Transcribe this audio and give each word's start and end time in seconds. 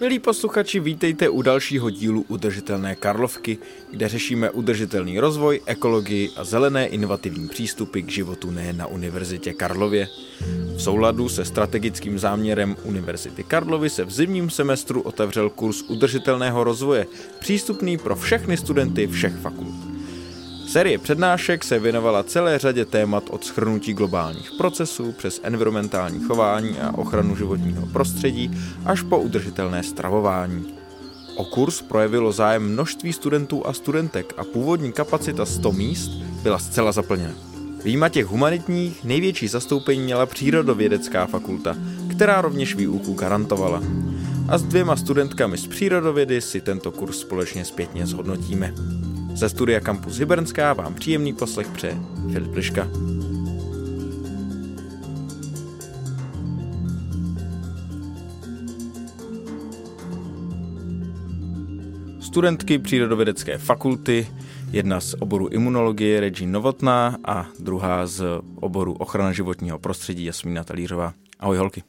Milí 0.00 0.18
posluchači, 0.18 0.80
vítejte 0.80 1.28
u 1.28 1.42
dalšího 1.42 1.90
dílu 1.90 2.24
Udržitelné 2.28 2.94
Karlovky, 2.94 3.58
kde 3.90 4.08
řešíme 4.08 4.50
udržitelný 4.50 5.20
rozvoj, 5.20 5.60
ekologii 5.66 6.30
a 6.36 6.44
zelené 6.44 6.86
inovativní 6.86 7.48
přístupy 7.48 8.00
k 8.00 8.10
životu 8.10 8.50
nejen 8.50 8.76
na 8.76 8.86
Univerzitě 8.86 9.52
Karlově. 9.52 10.08
V 10.76 10.82
souladu 10.82 11.28
se 11.28 11.44
strategickým 11.44 12.18
záměrem 12.18 12.76
Univerzity 12.82 13.44
Karlovy 13.44 13.90
se 13.90 14.04
v 14.04 14.10
zimním 14.10 14.50
semestru 14.50 15.00
otevřel 15.00 15.50
kurz 15.50 15.82
udržitelného 15.82 16.64
rozvoje, 16.64 17.06
přístupný 17.38 17.98
pro 17.98 18.16
všechny 18.16 18.56
studenty 18.56 19.06
všech 19.06 19.36
fakult. 19.36 19.85
Série 20.66 20.98
přednášek 20.98 21.64
se 21.64 21.78
věnovala 21.78 22.22
celé 22.22 22.58
řadě 22.58 22.84
témat 22.84 23.24
od 23.30 23.44
schrnutí 23.44 23.94
globálních 23.94 24.52
procesů 24.58 25.12
přes 25.12 25.40
environmentální 25.42 26.20
chování 26.20 26.78
a 26.78 26.98
ochranu 26.98 27.36
životního 27.36 27.86
prostředí 27.86 28.50
až 28.84 29.02
po 29.02 29.18
udržitelné 29.18 29.82
stravování. 29.82 30.74
O 31.36 31.44
kurz 31.44 31.82
projevilo 31.82 32.32
zájem 32.32 32.72
množství 32.72 33.12
studentů 33.12 33.66
a 33.66 33.72
studentek 33.72 34.34
a 34.36 34.44
původní 34.44 34.92
kapacita 34.92 35.46
100 35.46 35.72
míst 35.72 36.10
byla 36.42 36.58
zcela 36.58 36.92
zaplněna. 36.92 37.34
Výjima 37.84 38.08
těch 38.08 38.26
humanitních 38.26 39.04
největší 39.04 39.48
zastoupení 39.48 40.02
měla 40.02 40.26
přírodovědecká 40.26 41.26
fakulta, 41.26 41.76
která 42.10 42.40
rovněž 42.40 42.74
výuku 42.74 43.14
garantovala. 43.14 43.82
A 44.48 44.58
s 44.58 44.62
dvěma 44.62 44.96
studentkami 44.96 45.58
z 45.58 45.66
přírodovědy 45.66 46.40
si 46.40 46.60
tento 46.60 46.92
kurz 46.92 47.18
společně 47.18 47.64
zpětně 47.64 48.06
zhodnotíme. 48.06 48.74
Ze 49.36 49.48
studia 49.48 49.80
Campus 49.80 50.18
Hybernská 50.18 50.72
vám 50.72 50.94
příjemný 50.94 51.32
poslech 51.32 51.68
přeje 51.68 51.96
Filip 52.32 52.54
Liška. 52.54 52.88
Studentky 62.20 62.78
přírodovědecké 62.78 63.58
fakulty, 63.58 64.28
jedna 64.72 65.00
z 65.00 65.14
oboru 65.18 65.48
imunologie 65.48 66.20
Regine 66.20 66.52
Novotná 66.52 67.16
a 67.24 67.46
druhá 67.58 68.06
z 68.06 68.24
oboru 68.54 68.92
ochrana 68.92 69.32
životního 69.32 69.78
prostředí 69.78 70.24
Jasmína 70.24 70.64
Talířová. 70.64 71.12
Ahoj 71.40 71.56
holky. 71.56 71.82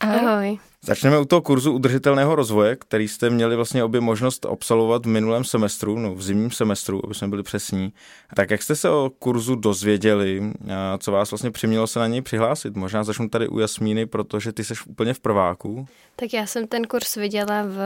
Ahoj. 0.00 0.58
Začneme 0.84 1.18
u 1.18 1.24
toho 1.24 1.42
kurzu 1.42 1.72
udržitelného 1.72 2.34
rozvoje, 2.34 2.76
který 2.76 3.08
jste 3.08 3.30
měli 3.30 3.56
vlastně 3.56 3.84
obě 3.84 4.00
možnost 4.00 4.46
absolvovat 4.46 5.06
v 5.06 5.08
minulém 5.08 5.44
semestru, 5.44 5.98
no 5.98 6.14
v 6.14 6.22
zimním 6.22 6.50
semestru, 6.50 7.00
aby 7.04 7.14
jsme 7.14 7.28
byli 7.28 7.42
přesní. 7.42 7.92
Tak 8.36 8.50
jak 8.50 8.62
jste 8.62 8.76
se 8.76 8.90
o 8.90 9.10
kurzu 9.18 9.54
dozvěděli, 9.54 10.52
co 10.98 11.12
vás 11.12 11.30
vlastně 11.30 11.50
přimělo 11.50 11.86
se 11.86 11.98
na 11.98 12.06
něj 12.06 12.22
přihlásit? 12.22 12.76
Možná 12.76 13.04
začnu 13.04 13.28
tady 13.28 13.48
u 13.48 13.58
Jasmíny, 13.58 14.06
protože 14.06 14.52
ty 14.52 14.64
jsi 14.64 14.74
úplně 14.86 15.14
v 15.14 15.20
prváku. 15.20 15.86
Tak 16.16 16.32
já 16.32 16.46
jsem 16.46 16.66
ten 16.66 16.84
kurz 16.84 17.16
viděla 17.16 17.62
v, 17.62 17.78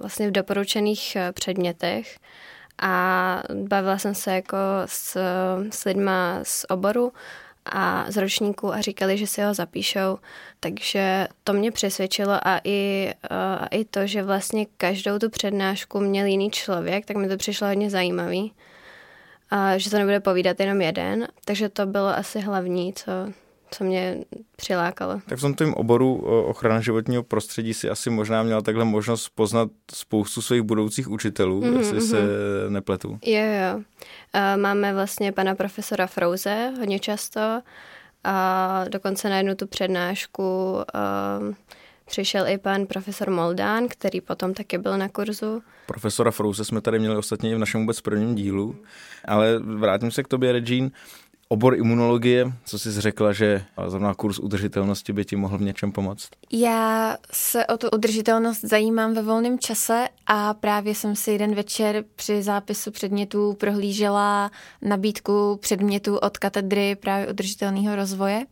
vlastně 0.00 0.28
v 0.28 0.32
doporučených 0.32 1.16
eh, 1.16 1.32
předmětech 1.32 2.18
a 2.82 3.42
bavila 3.54 3.98
jsem 3.98 4.14
se 4.14 4.34
jako 4.34 4.56
s, 4.86 5.16
s 5.70 5.84
lidma 5.84 6.38
z 6.42 6.66
oboru 6.68 7.12
a 7.64 8.04
z 8.08 8.16
ročníku 8.16 8.74
a 8.74 8.80
říkali, 8.80 9.18
že 9.18 9.26
si 9.26 9.42
ho 9.42 9.54
zapíšou. 9.54 10.18
Takže 10.60 11.28
to 11.44 11.52
mě 11.52 11.70
přesvědčilo 11.70 12.32
a 12.48 12.60
i, 12.64 13.12
a 13.30 13.66
i 13.66 13.84
to, 13.84 14.06
že 14.06 14.22
vlastně 14.22 14.66
každou 14.76 15.18
tu 15.18 15.30
přednášku 15.30 16.00
měl 16.00 16.26
jiný 16.26 16.50
člověk, 16.50 17.06
tak 17.06 17.16
mi 17.16 17.28
to 17.28 17.36
přišlo 17.36 17.68
hodně 17.68 17.90
zajímavý. 17.90 18.52
A 19.50 19.78
že 19.78 19.90
to 19.90 19.98
nebude 19.98 20.20
povídat 20.20 20.60
jenom 20.60 20.80
jeden, 20.80 21.28
takže 21.44 21.68
to 21.68 21.86
bylo 21.86 22.08
asi 22.08 22.40
hlavní, 22.40 22.92
co, 22.92 23.12
co 23.72 23.84
mě 23.84 24.24
přilákalo. 24.56 25.20
Tak 25.26 25.38
v 25.38 25.54
tom 25.54 25.74
oboru 25.74 26.14
ochrana 26.46 26.80
životního 26.80 27.22
prostředí 27.22 27.74
si 27.74 27.90
asi 27.90 28.10
možná 28.10 28.42
měla 28.42 28.60
takhle 28.60 28.84
možnost 28.84 29.28
poznat 29.34 29.68
spoustu 29.94 30.42
svých 30.42 30.62
budoucích 30.62 31.10
učitelů, 31.10 31.60
mm-hmm, 31.60 31.78
jestli 31.78 31.98
mm-hmm. 31.98 32.10
se 32.10 32.20
mhm. 32.20 32.72
nepletu. 32.72 33.18
Jo, 33.24 33.44
jo. 33.44 33.80
Máme 34.56 34.94
vlastně 34.94 35.32
pana 35.32 35.54
profesora 35.54 36.06
Frouze 36.06 36.72
hodně 36.78 36.98
často 36.98 37.40
a 38.24 38.84
dokonce 38.88 39.28
na 39.28 39.36
jednu 39.36 39.54
tu 39.54 39.66
přednášku 39.66 40.76
přišel 42.06 42.46
i 42.48 42.58
pan 42.58 42.86
profesor 42.86 43.30
Moldán, 43.30 43.88
který 43.88 44.20
potom 44.20 44.54
taky 44.54 44.78
byl 44.78 44.98
na 44.98 45.08
kurzu. 45.08 45.62
Profesora 45.86 46.30
Frouze 46.30 46.64
jsme 46.64 46.80
tady 46.80 46.98
měli 46.98 47.16
ostatně 47.16 47.54
v 47.54 47.58
našem 47.58 47.80
vůbec 47.80 48.00
prvním 48.00 48.34
dílu, 48.34 48.76
ale 49.24 49.58
vrátím 49.58 50.10
se 50.10 50.22
k 50.22 50.28
tobě, 50.28 50.52
Regine 50.52 50.90
obor 51.52 51.74
imunologie, 51.74 52.52
co 52.64 52.78
jsi 52.78 53.00
řekla, 53.00 53.32
že 53.32 53.64
zrovna 53.86 54.14
kurz 54.14 54.38
udržitelnosti 54.38 55.12
by 55.12 55.24
ti 55.24 55.36
mohl 55.36 55.58
v 55.58 55.62
něčem 55.62 55.92
pomoct? 55.92 56.28
Já 56.52 57.16
se 57.32 57.66
o 57.66 57.76
tu 57.76 57.88
udržitelnost 57.92 58.60
zajímám 58.60 59.14
ve 59.14 59.22
volném 59.22 59.58
čase 59.58 60.08
a 60.26 60.54
právě 60.54 60.94
jsem 60.94 61.16
si 61.16 61.30
jeden 61.30 61.54
večer 61.54 62.04
při 62.16 62.42
zápisu 62.42 62.90
předmětů 62.90 63.54
prohlížela 63.60 64.50
nabídku 64.82 65.58
předmětů 65.60 66.16
od 66.16 66.38
katedry 66.38 66.96
právě 66.96 67.28
udržitelného 67.28 67.96
rozvoje 67.96 68.46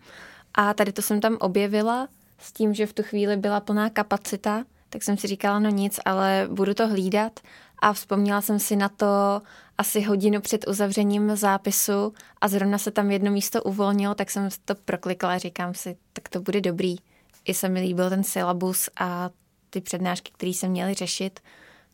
a 0.54 0.74
tady 0.74 0.92
to 0.92 1.02
jsem 1.02 1.20
tam 1.20 1.36
objevila 1.40 2.08
s 2.38 2.52
tím, 2.52 2.74
že 2.74 2.86
v 2.86 2.92
tu 2.92 3.02
chvíli 3.02 3.36
byla 3.36 3.60
plná 3.60 3.90
kapacita, 3.90 4.64
tak 4.90 5.02
jsem 5.02 5.16
si 5.16 5.26
říkala, 5.26 5.58
no 5.58 5.70
nic, 5.70 6.00
ale 6.04 6.48
budu 6.50 6.74
to 6.74 6.88
hlídat 6.88 7.40
a 7.82 7.92
vzpomněla 7.92 8.40
jsem 8.40 8.58
si 8.58 8.76
na 8.76 8.88
to 8.88 9.42
asi 9.80 10.00
hodinu 10.00 10.40
před 10.40 10.68
uzavřením 10.68 11.36
zápisu 11.36 12.14
a 12.40 12.48
zrovna 12.48 12.78
se 12.78 12.90
tam 12.90 13.10
jedno 13.10 13.30
místo 13.30 13.62
uvolnilo, 13.62 14.14
tak 14.14 14.30
jsem 14.30 14.48
to 14.64 14.74
proklikla 14.74 15.32
a 15.32 15.38
říkám 15.38 15.74
si, 15.74 15.96
tak 16.12 16.28
to 16.28 16.40
bude 16.40 16.60
dobrý. 16.60 16.96
I 17.44 17.54
se 17.54 17.68
mi 17.68 17.80
líbil 17.80 18.10
ten 18.10 18.24
syllabus 18.24 18.88
a 18.96 19.30
ty 19.70 19.80
přednášky, 19.80 20.32
které 20.32 20.52
se 20.52 20.68
měly 20.68 20.94
řešit, 20.94 21.40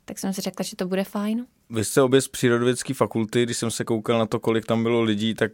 tak 0.04 0.18
jsem 0.18 0.32
si 0.32 0.40
řekla, 0.40 0.62
že 0.62 0.76
to 0.76 0.86
bude 0.86 1.04
fajn. 1.04 1.46
Vy 1.70 1.84
jste 1.84 2.02
obě 2.02 2.20
z 2.20 2.28
přírodovědské 2.28 2.94
fakulty, 2.94 3.42
když 3.42 3.56
jsem 3.56 3.70
se 3.70 3.84
koukal 3.84 4.18
na 4.18 4.26
to, 4.26 4.40
kolik 4.40 4.66
tam 4.66 4.82
bylo 4.82 5.02
lidí, 5.02 5.34
tak 5.34 5.50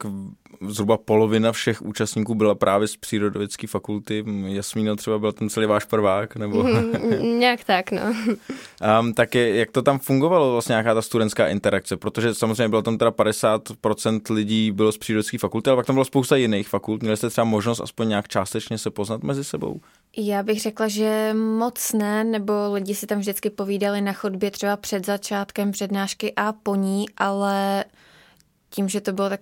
zhruba 0.69 0.97
polovina 0.97 1.53
všech 1.53 1.83
účastníků 1.83 2.35
byla 2.35 2.55
právě 2.55 2.89
z 2.89 2.97
přírodovědské 2.97 3.67
fakulty. 3.67 4.25
Jasmína 4.47 4.97
třeba 4.97 5.19
byl 5.19 5.33
ten 5.33 5.49
celý 5.49 5.67
váš 5.67 5.85
prvák, 5.85 6.37
nebo... 6.37 6.63
Mm, 6.63 7.39
nějak 7.39 7.65
tak, 7.65 7.91
no. 7.91 8.03
Um, 9.01 9.15
tak 9.15 9.35
je, 9.35 9.57
jak 9.57 9.71
to 9.71 9.83
tam 9.83 9.99
fungovalo, 9.99 10.53
vlastně 10.53 10.73
nějaká 10.73 10.95
ta 10.95 11.03
studentská 11.03 11.49
interakce, 11.49 11.97
protože 11.97 12.35
samozřejmě 12.35 12.69
bylo 12.69 12.83
tam 12.83 12.99
teda 12.99 13.11
50% 13.11 14.35
lidí 14.35 14.73
bylo 14.73 14.93
z 14.93 14.99
přírodovědské 14.99 15.39
fakulty, 15.39 15.71
ale 15.71 15.77
pak 15.77 15.87
tam 15.87 15.97
bylo 15.97 16.05
spousta 16.05 16.37
jiných 16.37 16.69
fakult. 16.69 17.03
Měli 17.03 17.17
jste 17.17 17.31
třeba 17.31 17.45
možnost 17.45 17.81
aspoň 17.81 18.09
nějak 18.09 18.29
částečně 18.29 18.79
se 18.79 18.91
poznat 18.91 19.23
mezi 19.23 19.45
sebou? 19.45 19.81
Já 20.17 20.43
bych 20.43 20.61
řekla, 20.61 20.89
že 20.89 21.35
moc 21.35 21.93
ne, 21.93 22.25
nebo 22.25 22.53
lidi 22.73 22.95
si 22.95 23.07
tam 23.07 23.19
vždycky 23.19 23.51
povídali 23.51 24.01
na 24.01 24.13
chodbě 24.13 24.51
třeba 24.51 24.77
před 24.77 25.07
začátkem 25.07 25.73
přednášky 25.73 26.33
a 26.37 26.53
po 26.53 26.75
ní, 26.75 27.07
ale 27.17 27.85
tím, 28.71 28.89
že 28.89 29.01
to 29.01 29.13
bylo 29.13 29.29
tak, 29.29 29.41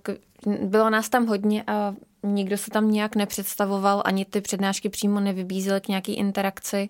bylo 0.62 0.90
nás 0.90 1.08
tam 1.08 1.26
hodně 1.26 1.64
a 1.66 1.94
nikdo 2.22 2.58
se 2.58 2.70
tam 2.70 2.90
nějak 2.90 3.16
nepředstavoval, 3.16 4.02
ani 4.04 4.24
ty 4.24 4.40
přednášky 4.40 4.88
přímo 4.88 5.20
nevybízely 5.20 5.80
k 5.80 5.88
nějaký 5.88 6.14
interakci, 6.14 6.88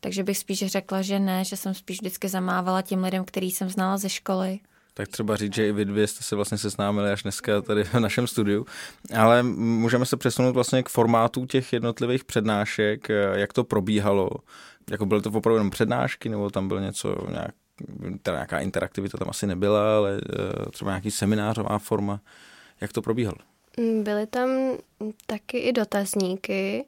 takže 0.00 0.24
bych 0.24 0.38
spíš 0.38 0.66
řekla, 0.66 1.02
že 1.02 1.18
ne, 1.18 1.44
že 1.44 1.56
jsem 1.56 1.74
spíš 1.74 2.00
vždycky 2.00 2.28
zamávala 2.28 2.82
těm 2.82 3.04
lidem, 3.04 3.24
který 3.24 3.50
jsem 3.50 3.68
znala 3.68 3.96
ze 3.96 4.08
školy. 4.08 4.60
Tak 4.94 5.08
třeba 5.08 5.36
říct, 5.36 5.54
že 5.54 5.68
i 5.68 5.72
vy 5.72 5.84
dvě 5.84 6.06
jste 6.06 6.24
se 6.24 6.36
vlastně 6.36 6.58
seznámili 6.58 7.10
až 7.10 7.22
dneska 7.22 7.62
tady 7.62 7.84
v 7.84 7.94
našem 7.94 8.26
studiu. 8.26 8.66
Ale 9.16 9.42
můžeme 9.42 10.06
se 10.06 10.16
přesunout 10.16 10.52
vlastně 10.52 10.82
k 10.82 10.88
formátu 10.88 11.46
těch 11.46 11.72
jednotlivých 11.72 12.24
přednášek, 12.24 13.08
jak 13.34 13.52
to 13.52 13.64
probíhalo. 13.64 14.30
Jako 14.90 15.06
byly 15.06 15.22
to 15.22 15.28
opravdu 15.28 15.56
jenom 15.56 15.70
přednášky, 15.70 16.28
nebo 16.28 16.50
tam 16.50 16.68
bylo 16.68 16.80
něco, 16.80 17.16
nějak, 17.30 17.54
teda 18.22 18.36
nějaká 18.36 18.58
interaktivita 18.58 19.18
tam 19.18 19.30
asi 19.30 19.46
nebyla, 19.46 19.96
ale 19.96 20.20
eh, 20.20 20.70
třeba 20.70 20.90
nějaký 20.90 21.10
seminářová 21.10 21.78
forma. 21.78 22.20
Jak 22.80 22.92
to 22.92 23.02
probíhalo? 23.02 23.38
Byly 24.02 24.26
tam 24.26 24.48
taky 25.26 25.58
i 25.58 25.72
dotazníky, 25.72 26.84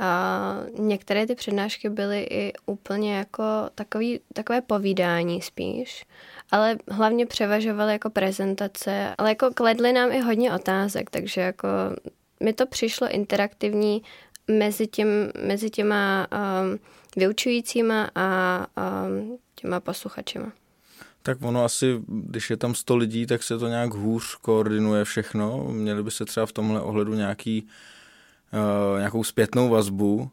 a 0.00 0.54
některé 0.78 1.26
ty 1.26 1.34
přednášky 1.34 1.90
byly 1.90 2.22
i 2.22 2.52
úplně 2.66 3.16
jako 3.16 3.44
takový, 3.74 4.20
takové 4.32 4.60
povídání 4.60 5.42
spíš 5.42 6.04
ale 6.52 6.78
hlavně 6.88 7.26
převažovaly 7.26 7.92
jako 7.92 8.10
prezentace, 8.10 9.14
ale 9.18 9.28
jako 9.28 9.50
kledly 9.54 9.92
nám 9.92 10.12
i 10.12 10.20
hodně 10.20 10.52
otázek, 10.52 11.10
takže 11.10 11.40
jako 11.40 11.68
mi 12.40 12.52
to 12.52 12.66
přišlo 12.66 13.08
interaktivní 13.08 14.02
mezi, 14.48 14.86
tím, 14.86 15.08
mezi 15.46 15.70
těma 15.70 16.26
um, 16.32 16.78
vyučujícíma 17.16 18.10
a 18.14 18.58
um, 19.06 19.38
těma 19.54 19.80
posluchačima. 19.80 20.52
Tak 21.22 21.42
ono 21.42 21.64
asi, 21.64 22.00
když 22.08 22.50
je 22.50 22.56
tam 22.56 22.74
100 22.74 22.96
lidí, 22.96 23.26
tak 23.26 23.42
se 23.42 23.58
to 23.58 23.68
nějak 23.68 23.94
hůř 23.94 24.34
koordinuje 24.34 25.04
všechno. 25.04 25.64
Měli 25.70 26.02
by 26.02 26.10
se 26.10 26.24
třeba 26.24 26.46
v 26.46 26.52
tomhle 26.52 26.80
ohledu 26.80 27.14
nějaký, 27.14 27.68
uh, 28.52 28.98
nějakou 28.98 29.24
zpětnou 29.24 29.68
vazbu, 29.68 30.30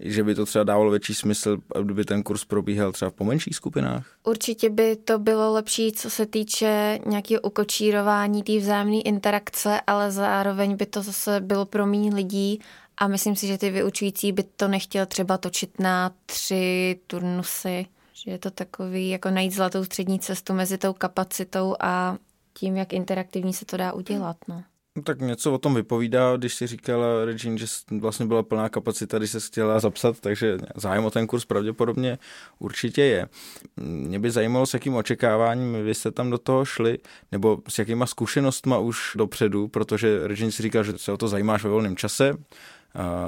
že 0.00 0.24
by 0.24 0.34
to 0.34 0.46
třeba 0.46 0.64
dávalo 0.64 0.90
větší 0.90 1.14
smysl, 1.14 1.58
kdyby 1.82 2.04
ten 2.04 2.22
kurz 2.22 2.44
probíhal 2.44 2.92
třeba 2.92 3.10
v 3.10 3.14
pomenších 3.14 3.56
skupinách? 3.56 4.06
Určitě 4.24 4.70
by 4.70 4.96
to 4.96 5.18
bylo 5.18 5.52
lepší, 5.52 5.92
co 5.92 6.10
se 6.10 6.26
týče 6.26 6.98
nějakého 7.06 7.40
ukočírování 7.40 8.42
té 8.42 8.58
vzájemné 8.58 9.00
interakce, 9.00 9.80
ale 9.86 10.10
zároveň 10.10 10.76
by 10.76 10.86
to 10.86 11.02
zase 11.02 11.40
bylo 11.40 11.66
pro 11.66 11.86
méně 11.86 12.14
lidí 12.14 12.60
a 12.96 13.08
myslím 13.08 13.36
si, 13.36 13.46
že 13.46 13.58
ty 13.58 13.70
vyučující 13.70 14.32
by 14.32 14.42
to 14.42 14.68
nechtěl 14.68 15.06
třeba 15.06 15.38
točit 15.38 15.80
na 15.80 16.12
tři 16.26 16.96
turnusy, 17.06 17.86
že 18.12 18.30
je 18.30 18.38
to 18.38 18.50
takový, 18.50 19.08
jako 19.08 19.30
najít 19.30 19.52
zlatou 19.52 19.84
střední 19.84 20.18
cestu 20.18 20.54
mezi 20.54 20.78
tou 20.78 20.92
kapacitou 20.92 21.76
a 21.80 22.16
tím, 22.54 22.76
jak 22.76 22.92
interaktivní 22.92 23.52
se 23.52 23.64
to 23.64 23.76
dá 23.76 23.92
udělat. 23.92 24.36
No. 24.48 24.62
No, 24.96 25.02
tak 25.02 25.20
něco 25.20 25.52
o 25.52 25.58
tom 25.58 25.74
vypovídá, 25.74 26.36
když 26.36 26.54
si 26.54 26.66
říkala 26.66 27.24
Regine, 27.24 27.58
že 27.58 27.66
vlastně 28.00 28.26
byla 28.26 28.42
plná 28.42 28.68
kapacita, 28.68 29.18
když 29.18 29.30
se 29.30 29.40
chtěla 29.40 29.80
zapsat, 29.80 30.20
takže 30.20 30.58
zájem 30.76 31.04
o 31.04 31.10
ten 31.10 31.26
kurz 31.26 31.44
pravděpodobně 31.44 32.18
určitě 32.58 33.02
je. 33.02 33.28
Mě 33.76 34.18
by 34.18 34.30
zajímalo, 34.30 34.66
s 34.66 34.74
jakým 34.74 34.94
očekáváním 34.94 35.84
vy 35.84 35.94
jste 35.94 36.10
tam 36.10 36.30
do 36.30 36.38
toho 36.38 36.64
šli, 36.64 36.98
nebo 37.32 37.58
s 37.68 37.78
jakýma 37.78 38.06
zkušenostma 38.06 38.78
už 38.78 39.12
dopředu, 39.16 39.68
protože 39.68 40.28
Regine 40.28 40.52
si 40.52 40.62
říkal, 40.62 40.84
že 40.84 40.98
se 40.98 41.12
o 41.12 41.16
to 41.16 41.28
zajímáš 41.28 41.64
ve 41.64 41.70
volném 41.70 41.96
čase, 41.96 42.34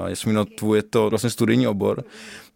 Jasmino, 0.07 0.45
tvůj 0.45 0.77
je 0.77 0.83
to 0.83 1.09
vlastně 1.09 1.29
studijní 1.29 1.67
obor. 1.67 2.03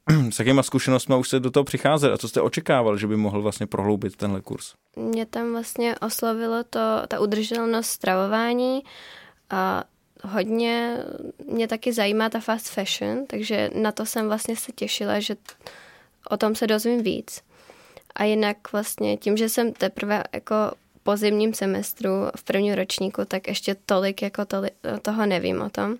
S 0.29 0.39
jakýma 0.39 0.63
zkušenostmi 0.63 1.15
už 1.15 1.29
se 1.29 1.39
do 1.39 1.51
toho 1.51 1.63
přicházet 1.63 2.11
a 2.11 2.17
co 2.17 2.27
jste 2.27 2.41
očekával, 2.41 2.97
že 2.97 3.07
by 3.07 3.17
mohl 3.17 3.41
vlastně 3.41 3.67
prohloubit 3.67 4.15
tenhle 4.15 4.41
kurz? 4.41 4.73
Mě 4.95 5.25
tam 5.25 5.51
vlastně 5.51 5.95
oslovilo 5.99 6.63
to, 6.63 6.79
ta 7.07 7.19
udržitelnost 7.19 7.87
stravování 7.87 8.83
a 9.49 9.83
hodně 10.23 10.97
mě 11.47 11.67
taky 11.67 11.93
zajímá 11.93 12.29
ta 12.29 12.39
fast 12.39 12.69
fashion, 12.69 13.25
takže 13.27 13.69
na 13.75 13.91
to 13.91 14.05
jsem 14.05 14.27
vlastně 14.27 14.55
se 14.55 14.71
těšila, 14.71 15.19
že 15.19 15.35
o 16.29 16.37
tom 16.37 16.55
se 16.55 16.67
dozvím 16.67 17.03
víc. 17.03 17.41
A 18.15 18.23
jinak 18.23 18.71
vlastně 18.71 19.17
tím, 19.17 19.37
že 19.37 19.49
jsem 19.49 19.73
teprve 19.73 20.23
jako 20.33 20.55
po 21.03 21.17
zimním 21.17 21.53
semestru 21.53 22.09
v 22.35 22.43
prvním 22.43 22.73
ročníku, 22.73 23.25
tak 23.25 23.47
ještě 23.47 23.75
tolik 23.85 24.21
jako 24.21 24.45
tolik, 24.45 24.73
toho 25.01 25.25
nevím 25.25 25.61
o 25.61 25.69
tom 25.69 25.97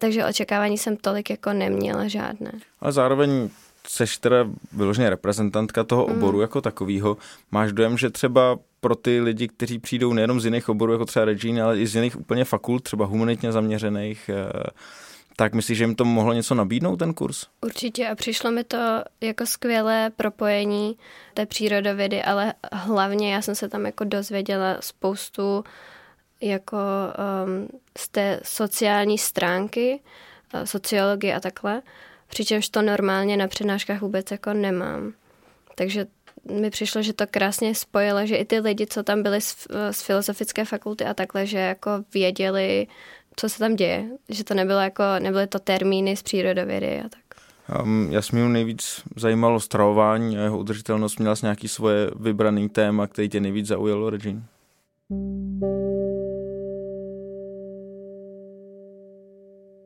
takže 0.00 0.26
očekávání 0.26 0.78
jsem 0.78 0.96
tolik 0.96 1.30
jako 1.30 1.52
neměla 1.52 2.08
žádné. 2.08 2.52
Ale 2.80 2.92
zároveň 2.92 3.50
seš 3.88 4.18
teda 4.18 4.46
vyloženě 4.72 5.10
reprezentantka 5.10 5.84
toho 5.84 6.06
mm. 6.06 6.12
oboru 6.12 6.40
jako 6.40 6.60
takového. 6.60 7.16
Máš 7.50 7.72
dojem, 7.72 7.98
že 7.98 8.10
třeba 8.10 8.58
pro 8.80 8.94
ty 8.94 9.20
lidi, 9.20 9.48
kteří 9.48 9.78
přijdou 9.78 10.12
nejenom 10.12 10.40
z 10.40 10.44
jiných 10.44 10.68
oborů, 10.68 10.92
jako 10.92 11.04
třeba 11.04 11.24
Regina, 11.24 11.64
ale 11.64 11.78
i 11.78 11.86
z 11.86 11.94
jiných 11.94 12.20
úplně 12.20 12.44
fakult, 12.44 12.82
třeba 12.82 13.04
humanitně 13.04 13.52
zaměřených, 13.52 14.28
eh, 14.28 14.70
tak 15.36 15.54
myslíš, 15.54 15.78
že 15.78 15.84
jim 15.84 15.94
to 15.94 16.04
mohlo 16.04 16.32
něco 16.32 16.54
nabídnout, 16.54 16.96
ten 16.96 17.14
kurz? 17.14 17.46
Určitě 17.60 18.08
a 18.08 18.14
přišlo 18.14 18.50
mi 18.50 18.64
to 18.64 19.02
jako 19.20 19.46
skvělé 19.46 20.10
propojení 20.16 20.96
té 21.34 21.46
přírodovědy, 21.46 22.22
ale 22.22 22.54
hlavně 22.72 23.34
já 23.34 23.42
jsem 23.42 23.54
se 23.54 23.68
tam 23.68 23.86
jako 23.86 24.04
dozvěděla 24.04 24.76
spoustu 24.80 25.64
jako 26.42 26.76
um, 27.44 27.68
z 27.98 28.08
té 28.08 28.40
sociální 28.44 29.18
stránky, 29.18 30.00
uh, 30.54 30.62
sociologie 30.62 31.34
a 31.34 31.40
takhle, 31.40 31.82
přičemž 32.28 32.68
to 32.68 32.82
normálně 32.82 33.36
na 33.36 33.48
přednáškách 33.48 34.00
vůbec 34.00 34.30
jako 34.30 34.52
nemám. 34.52 35.12
Takže 35.74 36.06
mi 36.50 36.70
přišlo, 36.70 37.02
že 37.02 37.12
to 37.12 37.24
krásně 37.30 37.74
spojilo, 37.74 38.26
že 38.26 38.36
i 38.36 38.44
ty 38.44 38.58
lidi, 38.60 38.86
co 38.86 39.02
tam 39.02 39.22
byli 39.22 39.40
z, 39.40 39.66
z 39.90 40.02
filozofické 40.02 40.64
fakulty 40.64 41.04
a 41.04 41.14
takhle, 41.14 41.46
že 41.46 41.58
jako 41.58 41.90
věděli, 42.14 42.86
co 43.36 43.48
se 43.48 43.58
tam 43.58 43.76
děje. 43.76 44.04
Že 44.28 44.44
to 44.44 44.54
nebylo 44.54 44.80
jako, 44.80 45.02
nebyly 45.18 45.46
to 45.46 45.58
termíny 45.58 46.16
z 46.16 46.22
přírodovědy 46.22 47.00
a 47.00 47.08
tak. 47.08 47.22
Um, 47.82 48.08
Jasmínu 48.10 48.48
nejvíc 48.48 49.02
zajímalo 49.16 49.60
stravování 49.60 50.38
a 50.38 50.42
jeho 50.42 50.58
udržitelnost. 50.58 51.18
Měla 51.18 51.36
jsi 51.36 51.46
nějaký 51.46 51.68
svoje 51.68 52.10
vybraný 52.16 52.68
téma, 52.68 53.06
který 53.06 53.28
tě 53.28 53.40
nejvíc 53.40 53.66
zaujalo, 53.66 54.10
Regine? 54.10 54.42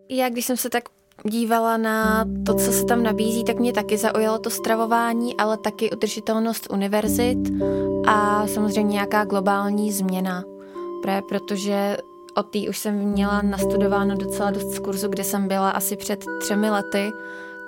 Já, 0.09 0.29
když 0.29 0.47
jsem 0.47 0.57
se 0.57 0.71
tak 0.71 0.85
dívala 1.25 1.77
na 1.77 2.25
to, 2.47 2.55
co 2.55 2.73
se 2.73 2.85
tam 2.85 3.03
nabízí, 3.03 3.45
tak 3.45 3.59
mě 3.59 3.73
taky 3.73 3.99
zaujalo 3.99 4.39
to 4.39 4.51
stravování, 4.51 5.37
ale 5.37 5.57
taky 5.57 5.91
udržitelnost 5.91 6.67
univerzit 6.71 7.39
a 8.07 8.47
samozřejmě 8.47 8.93
nějaká 8.93 9.25
globální 9.25 9.93
změna. 9.93 10.45
Protože 11.29 11.97
o 12.37 12.43
té 12.43 12.59
už 12.69 12.79
jsem 12.79 12.95
měla 12.95 13.43
nastudováno 13.43 14.17
docela 14.17 14.51
dost 14.51 14.75
z 14.75 14.79
kurzu, 14.79 15.09
kde 15.09 15.25
jsem 15.25 15.49
byla 15.49 15.71
asi 15.71 15.97
před 15.97 16.25
třemi 16.41 16.71
lety. 16.71 17.11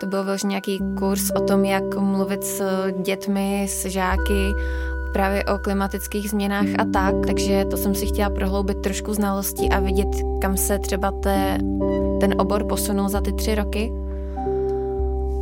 To 0.01 0.07
byl 0.07 0.25
vlastně 0.25 0.49
nějaký 0.49 0.79
kurz 0.99 1.31
o 1.31 1.41
tom, 1.41 1.65
jak 1.65 1.95
mluvit 1.95 2.45
s 2.45 2.63
dětmi, 3.03 3.67
s 3.69 3.87
žáky, 3.87 4.53
právě 5.13 5.45
o 5.45 5.59
klimatických 5.59 6.31
změnách 6.31 6.67
a 6.79 6.85
tak, 6.93 7.15
takže 7.27 7.65
to 7.65 7.77
jsem 7.77 7.95
si 7.95 8.07
chtěla 8.07 8.31
prohloubit 8.31 8.81
trošku 8.81 9.15
znalostí 9.15 9.71
a 9.71 9.81
vidět, 9.81 10.09
kam 10.41 10.57
se 10.57 10.79
třeba 10.79 11.13
te, 11.23 11.59
ten 12.21 12.35
obor 12.41 12.65
posunul 12.65 13.09
za 13.09 13.21
ty 13.21 13.33
tři 13.33 13.55
roky. 13.55 13.93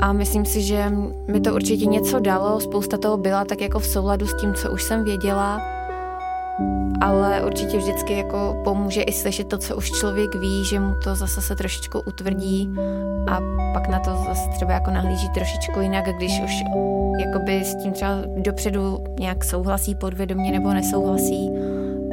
A 0.01 0.13
myslím 0.13 0.45
si, 0.45 0.63
že 0.63 0.93
mi 1.29 1.41
to 1.41 1.55
určitě 1.55 1.87
něco 1.87 2.21
dalo, 2.21 2.61
spousta 2.61 2.99
toho 2.99 3.17
byla 3.17 3.45
tak 3.45 3.61
jako 3.61 3.79
v 3.79 3.87
souladu 3.87 4.27
s 4.27 4.35
tím, 4.41 4.55
co 4.55 4.73
už 4.73 4.83
jsem 4.83 5.05
věděla, 5.05 5.61
ale 7.01 7.43
určitě 7.47 7.79
vždycky 7.79 8.13
jako 8.13 8.57
pomůže 8.65 9.03
i 9.03 9.13
slyšet 9.13 9.49
to, 9.49 9.59
co 9.59 9.77
už 9.77 9.91
člověk 9.91 10.35
ví, 10.35 10.65
že 10.65 10.81
mu 10.81 10.95
to 11.05 11.15
zase 11.15 11.41
se 11.41 11.57
trošičku 11.57 12.01
utvrdí 12.01 12.75
a 13.29 13.41
pak 13.73 13.89
na 13.89 13.99
to 13.99 14.11
zase 14.27 14.51
třeba 14.51 14.73
jako 14.73 14.91
nahlíží 14.91 15.29
trošičku 15.29 15.81
jinak, 15.81 16.05
když 16.17 16.41
už 16.45 16.53
jakoby 17.21 17.65
s 17.65 17.83
tím 17.83 17.93
třeba 17.93 18.13
dopředu 18.37 19.05
nějak 19.19 19.45
souhlasí 19.45 19.95
podvědomě 19.95 20.53
nebo 20.53 20.75
nesouhlasí 20.75 21.51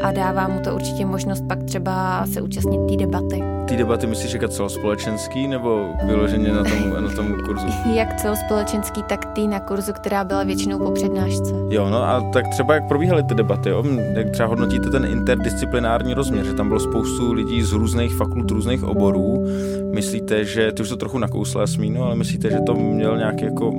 a 0.02 0.12
dává 0.12 0.48
mu 0.48 0.60
to 0.60 0.76
určitě 0.76 1.06
možnost 1.06 1.44
pak 1.48 1.64
třeba 1.64 2.26
se 2.26 2.42
účastnit 2.42 2.80
té 2.90 2.98
debaty. 2.98 3.44
Ty 3.68 3.78
debaty 3.78 4.08
myslíš 4.08 4.34
jako 4.34 4.48
celospolečenský 4.48 5.48
nebo 5.48 5.90
vyloženě 6.06 6.52
na 6.52 6.64
tom, 6.64 7.04
na 7.04 7.10
tom 7.16 7.36
kurzu? 7.46 7.68
Jak 7.96 8.22
celospolečenský, 8.22 9.04
tak 9.10 9.26
ty 9.26 9.48
na 9.48 9.60
kurzu, 9.60 9.94
která 9.94 10.24
byla 10.24 10.44
většinou 10.44 10.80
po 10.80 10.92
přednášce. 10.92 11.54
Jo, 11.70 11.90
no 11.90 12.04
a 12.04 12.32
tak 12.34 12.48
třeba 12.48 12.74
jak 12.74 12.88
probíhaly 12.88 13.24
ty 13.24 13.36
debaty, 13.36 13.70
jo? 13.70 13.84
jak 14.14 14.30
třeba 14.30 14.50
hodnotíte 14.50 14.90
ten 14.90 15.06
interdisciplinární 15.06 16.14
rozměr, 16.14 16.46
že 16.46 16.54
tam 16.54 16.68
bylo 16.68 16.80
spoustu 16.80 17.34
lidí 17.34 17.64
z 17.64 17.72
různých 17.72 18.16
fakult, 18.16 18.52
různých 18.52 18.84
oborů. 18.84 19.46
Myslíte, 19.94 20.46
že, 20.46 20.72
ty 20.72 20.82
už 20.82 20.90
to 20.90 20.98
trochu 20.98 21.18
nakousla 21.18 21.68
Smíno, 21.68 22.04
ale 22.04 22.16
myslíte, 22.16 22.52
že 22.52 22.60
to 22.66 22.76
měl 22.76 23.18
nějaký 23.18 23.46
jako 23.46 23.72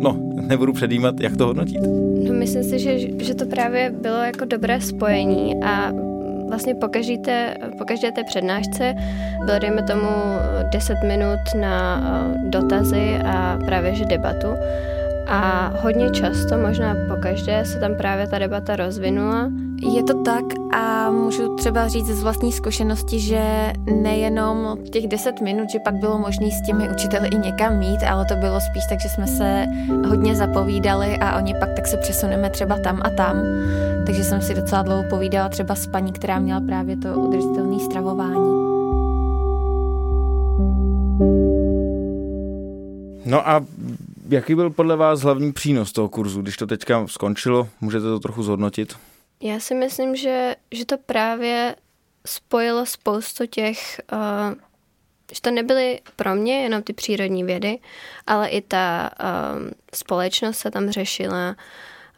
no, 0.00 0.16
nebudu 0.48 0.72
předjímat, 0.72 1.20
jak 1.20 1.36
to 1.36 1.46
hodnotit. 1.46 1.80
No, 2.28 2.34
myslím 2.34 2.62
si, 2.62 2.78
že, 2.78 2.98
že 3.24 3.34
to 3.34 3.46
právě 3.46 3.90
bylo 3.90 4.16
jako 4.16 4.44
dobré 4.44 4.80
spojení 4.80 5.62
a 5.64 5.92
vlastně 6.48 6.74
po, 6.74 6.88
každé 6.88 7.18
té, 7.18 7.54
po 7.78 7.84
každé 7.84 8.12
té 8.12 8.24
přednášce 8.24 8.94
bylo, 9.46 9.58
dejme 9.58 9.82
tomu, 9.82 10.08
10 10.72 10.94
minut 11.08 11.40
na 11.60 12.02
eh, 12.04 12.48
dotazy 12.48 13.16
a 13.26 13.58
právě 13.66 13.94
že 13.94 14.04
debatu. 14.04 14.48
A 15.30 15.72
hodně 15.82 16.10
často, 16.10 16.58
možná 16.58 16.94
po 17.08 17.16
každé, 17.16 17.64
se 17.64 17.78
tam 17.78 17.94
právě 17.94 18.26
ta 18.26 18.38
debata 18.38 18.76
rozvinula. 18.76 19.50
Je 19.94 20.02
to 20.02 20.22
tak 20.22 20.44
a 20.74 21.10
můžu 21.10 21.56
třeba 21.56 21.88
říct 21.88 22.06
z 22.06 22.22
vlastní 22.22 22.52
zkušenosti, 22.52 23.20
že 23.20 23.72
nejenom 24.02 24.76
těch 24.92 25.08
10 25.08 25.40
minut, 25.40 25.70
že 25.70 25.78
pak 25.78 25.94
bylo 25.94 26.18
možné 26.18 26.50
s 26.50 26.66
těmi 26.66 26.90
učiteli 26.90 27.28
i 27.28 27.38
někam 27.38 27.78
mít, 27.78 28.02
ale 28.02 28.24
to 28.24 28.34
bylo 28.34 28.60
spíš 28.60 28.82
tak, 28.88 29.00
že 29.00 29.08
jsme 29.08 29.26
se 29.26 29.66
hodně 30.08 30.36
zapovídali 30.36 31.18
a 31.18 31.38
oni 31.38 31.54
pak 31.54 31.68
tak 31.76 31.86
se 31.86 31.96
přesuneme 31.96 32.50
třeba 32.50 32.78
tam 32.78 33.00
a 33.04 33.10
tam. 33.10 33.36
Takže 34.06 34.24
jsem 34.24 34.42
si 34.42 34.54
docela 34.54 34.82
dlouho 34.82 35.04
povídala 35.10 35.48
třeba 35.48 35.74
s 35.74 35.86
paní, 35.86 36.12
která 36.12 36.38
měla 36.38 36.60
právě 36.60 36.96
to 36.96 37.08
udržitelné 37.08 37.78
stravování. 37.80 38.60
No 43.26 43.48
a 43.48 43.60
jaký 44.30 44.54
byl 44.54 44.70
podle 44.70 44.96
vás 44.96 45.20
hlavní 45.20 45.52
přínos 45.52 45.92
toho 45.92 46.08
kurzu, 46.08 46.42
když 46.42 46.56
to 46.56 46.66
teďka 46.66 47.06
skončilo? 47.06 47.68
Můžete 47.80 48.04
to 48.04 48.20
trochu 48.20 48.42
zhodnotit? 48.42 48.96
Já 49.42 49.60
si 49.60 49.74
myslím, 49.74 50.16
že, 50.16 50.56
že 50.70 50.84
to 50.84 50.98
právě 50.98 51.76
spojilo 52.26 52.86
spoustu 52.86 53.46
těch, 53.46 54.00
uh, 54.12 54.54
že 55.32 55.40
to 55.40 55.50
nebyly 55.50 56.00
pro 56.16 56.34
mě 56.34 56.62
jenom 56.62 56.82
ty 56.82 56.92
přírodní 56.92 57.44
vědy, 57.44 57.78
ale 58.26 58.48
i 58.48 58.60
ta 58.60 59.10
um, 59.10 59.70
společnost 59.94 60.58
se 60.58 60.70
tam 60.70 60.90
řešila, 60.90 61.56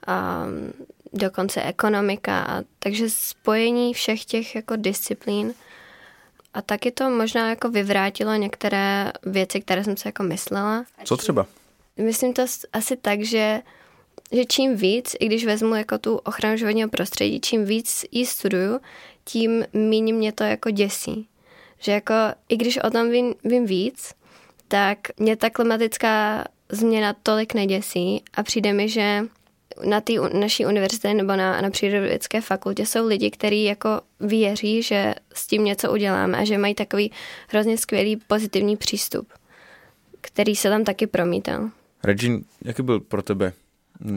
um, 0.09 0.73
dokonce 1.12 1.62
ekonomika, 1.62 2.42
a, 2.42 2.62
takže 2.78 3.11
spojení 3.11 3.95
všech 3.95 4.25
těch 4.25 4.54
jako 4.54 4.76
disciplín 4.76 5.54
a 6.54 6.62
taky 6.62 6.90
to 6.90 7.11
možná 7.11 7.49
jako 7.49 7.71
vyvrátilo 7.71 8.35
některé 8.35 9.12
věci, 9.23 9.61
které 9.61 9.85
jsem 9.85 9.97
se 9.97 10.09
jako 10.09 10.23
myslela. 10.23 10.85
Co 11.04 11.16
třeba? 11.16 11.47
Myslím 11.96 12.32
to 12.32 12.42
asi 12.72 12.96
tak, 12.96 13.22
že 13.22 13.62
že 14.32 14.44
čím 14.44 14.76
víc, 14.76 15.16
i 15.20 15.26
když 15.26 15.44
vezmu 15.44 15.75
jako 15.75 15.99
tu 15.99 16.16
ochranu 16.16 16.56
životního 16.56 16.88
prostředí, 16.88 17.40
čím 17.40 17.64
víc 17.64 18.04
ji 18.11 18.26
studuju, 18.26 18.80
tím 19.25 19.64
méně 19.72 20.12
mě 20.12 20.32
to 20.32 20.44
jako 20.44 20.70
děsí. 20.70 21.28
Že 21.78 21.92
jako, 21.92 22.14
i 22.49 22.56
když 22.56 22.78
o 22.78 22.90
tom 22.90 23.11
vím, 23.11 23.34
vím 23.44 23.66
víc, 23.66 24.14
tak 24.68 24.99
mě 25.18 25.37
ta 25.37 25.50
klimatická 25.50 26.44
změna 26.68 27.16
tolik 27.22 27.54
neděsí 27.54 28.22
a 28.34 28.42
přijde 28.42 28.72
mi, 28.72 28.88
že, 28.88 29.25
na 29.84 30.00
té 30.00 30.12
naší 30.32 30.66
univerzitě 30.66 31.14
nebo 31.14 31.37
na, 31.37 31.61
na 31.61 31.70
přírodovědské 31.70 32.40
fakultě 32.40 32.87
jsou 32.87 33.06
lidi, 33.06 33.30
kteří 33.30 33.64
jako 33.64 33.88
věří, 34.20 34.82
že 34.82 35.14
s 35.34 35.46
tím 35.46 35.64
něco 35.64 35.92
uděláme 35.92 36.38
a 36.38 36.44
že 36.44 36.58
mají 36.58 36.75
takový 36.75 37.12
hrozně 37.49 37.78
skvělý 37.78 38.16
pozitivní 38.16 38.76
přístup, 38.76 39.28
který 40.20 40.56
se 40.56 40.68
tam 40.68 40.84
taky 40.84 41.06
promítal. 41.06 41.70
Regine, 42.04 42.40
jaký 42.64 42.82
byl 42.82 43.00
pro 43.00 43.23
tebe 43.23 43.52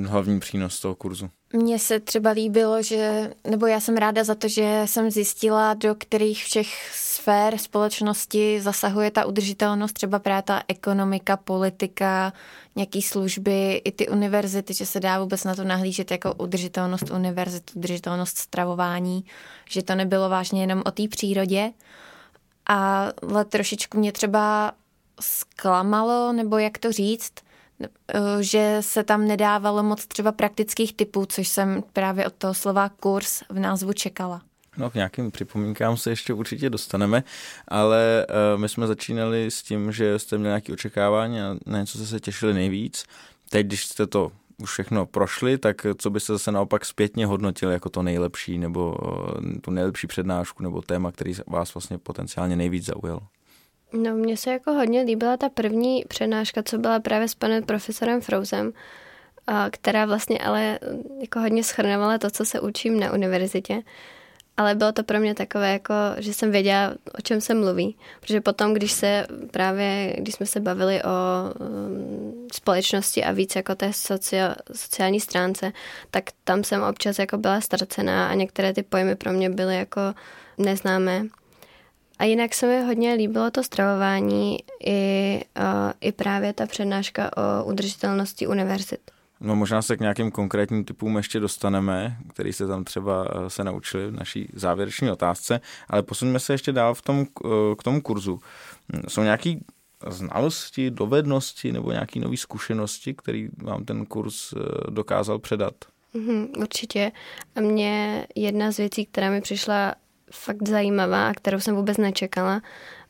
hlavní 0.06 0.40
přínos 0.40 0.80
toho 0.80 0.96
kurzu? 0.96 1.30
Mně 1.54 1.80
se 1.80 2.00
třeba 2.00 2.30
líbilo, 2.30 2.84
že, 2.84 3.32
nebo 3.50 3.68
já 3.68 3.80
jsem 3.80 3.98
ráda 3.98 4.24
za 4.24 4.36
to, 4.36 4.48
že 4.48 4.82
jsem 4.86 5.12
zjistila, 5.12 5.74
do 5.74 5.96
kterých 5.96 6.44
všech 6.44 6.92
sfér 6.94 7.58
společnosti 7.58 8.62
zasahuje 8.62 9.12
ta 9.12 9.26
udržitelnost, 9.26 9.94
třeba 9.94 10.20
právě 10.20 10.42
ta 10.42 10.64
ekonomika, 10.68 11.38
politika, 11.38 12.34
nějaký 12.76 13.02
služby, 13.02 13.82
i 13.86 13.92
ty 13.92 14.10
univerzity, 14.10 14.74
že 14.74 14.86
se 14.86 15.00
dá 15.00 15.20
vůbec 15.20 15.44
na 15.44 15.56
to 15.56 15.64
nahlížet 15.64 16.12
jako 16.12 16.34
udržitelnost 16.34 17.12
univerzit, 17.12 17.72
udržitelnost 17.76 18.38
stravování, 18.38 19.26
že 19.70 19.84
to 19.84 19.96
nebylo 19.96 20.30
vážně 20.30 20.62
jenom 20.62 20.84
o 20.86 20.92
té 20.92 21.08
přírodě. 21.08 21.72
Ale 22.66 23.46
trošičku 23.50 23.98
mě 23.98 24.12
třeba 24.12 24.72
zklamalo, 25.20 26.34
nebo 26.34 26.58
jak 26.58 26.78
to 26.78 26.92
říct, 26.92 27.34
že 28.40 28.78
se 28.80 29.04
tam 29.04 29.28
nedávalo 29.28 29.84
moc 29.84 30.06
třeba 30.06 30.32
praktických 30.32 30.94
typů, 30.94 31.26
což 31.26 31.48
jsem 31.48 31.84
právě 31.94 32.28
od 32.28 32.34
toho 32.34 32.54
slova 32.54 32.90
kurz 32.90 33.44
v 33.50 33.60
názvu 33.60 33.94
čekala. 33.94 34.42
No, 34.78 34.90
k 34.90 34.94
nějakým 34.94 35.32
připomínkám 35.32 35.98
se 35.98 36.10
ještě 36.10 36.34
určitě 36.34 36.70
dostaneme, 36.70 37.24
ale 37.68 38.28
uh, 38.30 38.62
my 38.62 38.70
jsme 38.70 38.88
začínali 38.88 39.52
s 39.52 39.64
tím, 39.64 39.92
že 39.92 40.20
jste 40.20 40.38
měli 40.38 40.50
nějaké 40.50 40.74
očekávání 40.74 41.42
a 41.42 41.56
na 41.66 41.80
něco 41.80 41.98
jste 41.98 42.08
se 42.08 42.20
těšili 42.20 42.54
nejvíc. 42.54 43.06
Teď, 43.50 43.68
když 43.68 43.86
jste 43.86 44.08
to 44.08 44.32
už 44.58 44.70
všechno 44.70 45.06
prošli, 45.06 45.58
tak 45.58 45.86
co 45.98 46.10
byste 46.10 46.34
zase 46.34 46.52
naopak 46.52 46.86
zpětně 46.86 47.26
hodnotili 47.26 47.74
jako 47.74 47.90
to 47.90 48.04
nejlepší, 48.04 48.58
nebo 48.58 48.98
uh, 49.02 49.60
tu 49.62 49.72
nejlepší 49.72 50.08
přednášku, 50.08 50.64
nebo 50.64 50.82
téma, 50.82 51.12
který 51.12 51.34
vás 51.48 51.74
vlastně 51.74 51.98
potenciálně 51.98 52.56
nejvíc 52.56 52.86
zaujal? 52.86 53.20
No, 53.96 54.16
mně 54.16 54.38
se 54.38 54.52
jako 54.52 54.74
hodně 54.74 55.02
líbila 55.02 55.38
ta 55.38 55.50
první 55.50 56.06
přednáška, 56.08 56.64
co 56.64 56.78
byla 56.78 57.00
právě 57.00 57.28
s 57.28 57.36
panem 57.36 57.64
profesorem 57.64 58.22
Frouzem, 58.22 58.74
která 59.72 60.06
vlastně 60.06 60.40
ale 60.40 60.80
jako 61.20 61.40
hodně 61.40 61.64
schrnovala 61.64 62.18
to, 62.18 62.30
co 62.30 62.46
se 62.46 62.60
učím 62.60 63.00
na 63.00 63.14
univerzitě. 63.14 63.82
Ale 64.58 64.76
bylo 64.76 64.92
to 64.92 65.04
pro 65.04 65.20
mě 65.20 65.36
takové, 65.36 65.72
jako, 65.72 65.94
že 66.18 66.34
jsem 66.34 66.52
věděla, 66.52 66.94
o 67.18 67.22
čem 67.22 67.42
se 67.42 67.54
mluví. 67.54 67.98
Protože 68.20 68.42
potom, 68.42 68.74
když 68.74 68.92
se 68.92 69.28
právě, 69.52 70.16
když 70.18 70.36
jsme 70.36 70.46
se 70.46 70.60
bavili 70.60 71.02
o 71.04 71.10
um, 71.60 72.48
společnosti 72.54 73.24
a 73.24 73.32
víc 73.32 73.56
jako 73.56 73.76
té 73.76 73.94
socia, 73.94 74.56
sociální 74.76 75.20
stránce, 75.20 75.72
tak 76.12 76.24
tam 76.44 76.64
jsem 76.64 76.84
občas 76.84 77.20
jako 77.20 77.38
byla 77.38 77.62
ztracená 77.62 78.28
a 78.28 78.34
některé 78.34 78.74
ty 78.74 78.84
pojmy 78.84 79.16
pro 79.16 79.32
mě 79.32 79.50
byly 79.50 79.76
jako 79.76 80.02
neznámé. 80.58 81.26
A 82.20 82.24
jinak 82.24 82.54
se 82.54 82.68
mi 82.68 82.86
hodně 82.86 83.14
líbilo 83.14 83.52
to 83.52 83.64
stravování 83.64 84.58
i, 84.86 85.42
uh, 85.58 85.92
i 86.02 86.12
právě 86.12 86.54
ta 86.54 86.66
přednáška 86.66 87.32
o 87.38 87.66
udržitelnosti 87.66 88.48
univerzit. 88.48 89.12
No 89.40 89.56
možná 89.56 89.82
se 89.82 89.98
k 89.98 90.00
nějakým 90.00 90.32
konkrétním 90.32 90.86
typům 90.86 91.18
ještě 91.18 91.40
dostaneme, 91.40 92.18
který 92.34 92.54
se 92.54 92.68
tam 92.68 92.84
třeba 92.84 93.28
e, 93.46 93.50
se 93.50 93.64
naučili 93.64 94.08
v 94.08 94.14
naší 94.14 94.50
závěrečné 94.54 95.12
otázce, 95.12 95.62
ale 95.90 96.04
posuneme 96.04 96.40
se 96.40 96.54
ještě 96.54 96.72
dál 96.72 96.94
v 96.94 97.02
tom, 97.02 97.20
e, 97.20 97.26
k 97.78 97.84
tomu 97.84 98.02
kurzu. 98.02 98.40
Jsou 99.08 99.22
nějaké 99.22 99.54
znalosti, 100.08 100.92
dovednosti 100.92 101.72
nebo 101.72 101.92
nějaké 101.92 102.20
nové 102.20 102.38
zkušenosti, 102.38 103.14
které 103.14 103.48
vám 103.58 103.86
ten 103.86 104.06
kurz 104.06 104.54
dokázal 104.90 105.40
předat? 105.40 105.74
Mm, 106.14 106.48
určitě. 106.58 107.12
A 107.56 107.62
mě 107.62 108.28
jedna 108.36 108.72
z 108.72 108.78
věcí, 108.78 109.06
která 109.06 109.30
mi 109.30 109.42
přišla 109.42 109.96
fakt 110.32 110.68
zajímavá 110.68 111.34
kterou 111.34 111.60
jsem 111.60 111.76
vůbec 111.76 111.98
nečekala, 111.98 112.62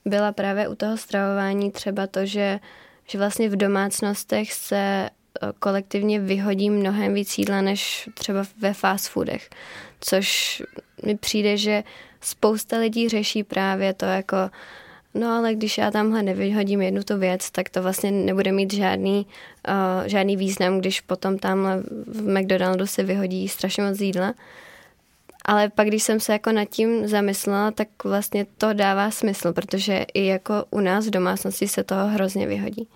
byla 0.05 0.31
právě 0.31 0.67
u 0.67 0.75
toho 0.75 0.97
stravování 0.97 1.71
třeba 1.71 2.07
to, 2.07 2.25
že, 2.25 2.59
že 3.07 3.17
vlastně 3.17 3.49
v 3.49 3.55
domácnostech 3.55 4.53
se 4.53 4.75
eh, 4.77 5.09
kolektivně 5.59 6.19
vyhodí 6.19 6.69
mnohem 6.69 7.13
víc 7.13 7.37
jídla 7.37 7.61
než 7.61 8.09
třeba 8.13 8.43
ve 8.57 8.73
fast 8.73 9.09
foodech. 9.09 9.49
Což 9.99 10.63
mi 11.05 11.17
přijde, 11.17 11.57
že 11.57 11.83
spousta 12.21 12.77
lidí 12.77 13.09
řeší 13.09 13.43
právě 13.43 13.93
to 13.93 14.05
jako 14.05 14.37
no 15.15 15.27
ale 15.27 15.55
když 15.55 15.77
já 15.77 15.91
tamhle 15.91 16.23
nevyhodím 16.23 16.81
jednu 16.81 17.03
tu 17.03 17.17
věc, 17.17 17.51
tak 17.51 17.69
to 17.69 17.81
vlastně 17.81 18.11
nebude 18.11 18.51
mít 18.51 18.73
žádný, 18.73 19.27
uh, 19.67 20.07
žádný 20.07 20.37
význam, 20.37 20.79
když 20.79 21.01
potom 21.01 21.37
tamhle 21.37 21.83
v 22.07 22.27
McDonaldu 22.27 22.87
se 22.87 23.03
vyhodí 23.03 23.47
strašně 23.47 23.83
moc 23.83 23.99
jídla. 23.99 24.33
Ale 25.45 25.69
pak, 25.69 25.87
když 25.87 26.03
jsem 26.03 26.19
se 26.19 26.33
jako 26.33 26.51
nad 26.51 26.65
tím 26.65 27.07
zamyslela, 27.07 27.71
tak 27.71 27.87
vlastně 28.03 28.45
to 28.57 28.73
dává 28.73 29.11
smysl, 29.11 29.53
protože 29.53 30.05
i 30.13 30.25
jako 30.25 30.53
u 30.69 30.79
nás 30.79 31.07
v 31.07 31.09
domácnosti 31.09 31.67
se 31.67 31.83
toho 31.83 32.07
hrozně 32.07 32.47
vyhodí. 32.47 32.87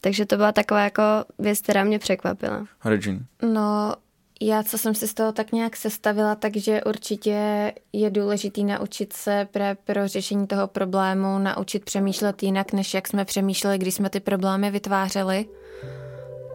Takže 0.00 0.26
to 0.26 0.36
byla 0.36 0.52
taková 0.52 0.80
jako 0.80 1.02
věc, 1.38 1.60
která 1.60 1.84
mě 1.84 1.98
překvapila. 1.98 2.66
Regine. 2.84 3.20
No, 3.42 3.94
já, 4.42 4.62
co 4.62 4.78
jsem 4.78 4.94
si 4.94 5.08
z 5.08 5.14
toho 5.14 5.32
tak 5.32 5.52
nějak 5.52 5.76
sestavila, 5.76 6.34
takže 6.34 6.84
určitě 6.84 7.72
je 7.92 8.10
důležitý 8.10 8.64
naučit 8.64 9.12
se 9.12 9.48
pro, 9.50 9.64
pro 9.84 10.08
řešení 10.08 10.46
toho 10.46 10.66
problému, 10.66 11.38
naučit 11.38 11.84
přemýšlet 11.84 12.42
jinak, 12.42 12.72
než 12.72 12.94
jak 12.94 13.08
jsme 13.08 13.24
přemýšleli, 13.24 13.78
když 13.78 13.94
jsme 13.94 14.10
ty 14.10 14.20
problémy 14.20 14.70
vytvářeli 14.70 15.46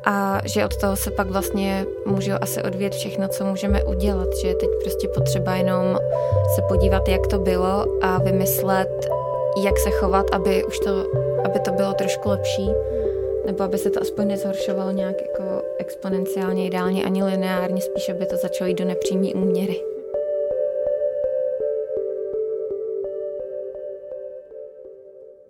a 0.06 0.42
že 0.46 0.66
od 0.66 0.78
toho 0.78 0.96
se 0.96 1.12
pak 1.12 1.28
vlastně 1.28 1.86
může 2.06 2.34
asi 2.34 2.64
odvět 2.64 2.94
všechno, 2.94 3.28
co 3.28 3.46
můžeme 3.46 3.84
udělat, 3.84 4.30
že 4.42 4.48
je 4.48 4.56
teď 4.56 4.70
prostě 4.84 5.08
potřeba 5.08 5.56
jenom 5.56 5.98
se 6.56 6.62
podívat, 6.62 7.08
jak 7.08 7.28
to 7.28 7.40
bylo 7.40 7.86
a 8.02 8.18
vymyslet, 8.18 9.08
jak 9.64 9.78
se 9.78 9.92
chovat, 9.92 10.26
aby 10.34 10.64
už 10.64 10.80
to, 10.80 11.06
aby 11.46 11.60
to 11.60 11.72
bylo 11.72 11.94
trošku 11.94 12.30
lepší, 12.30 12.70
nebo 13.46 13.64
aby 13.64 13.78
se 13.78 13.90
to 13.90 14.02
aspoň 14.02 14.28
nezhoršovalo 14.28 14.92
nějak 14.92 15.16
jako 15.22 15.62
exponenciálně, 15.78 16.68
ideálně 16.68 17.06
ani 17.06 17.24
lineárně, 17.24 17.82
spíš 17.82 18.10
aby 18.10 18.26
to 18.26 18.38
začalo 18.38 18.68
jít 18.68 18.78
do 18.78 18.86
nepřímé 18.86 19.28
úměry. 19.28 19.82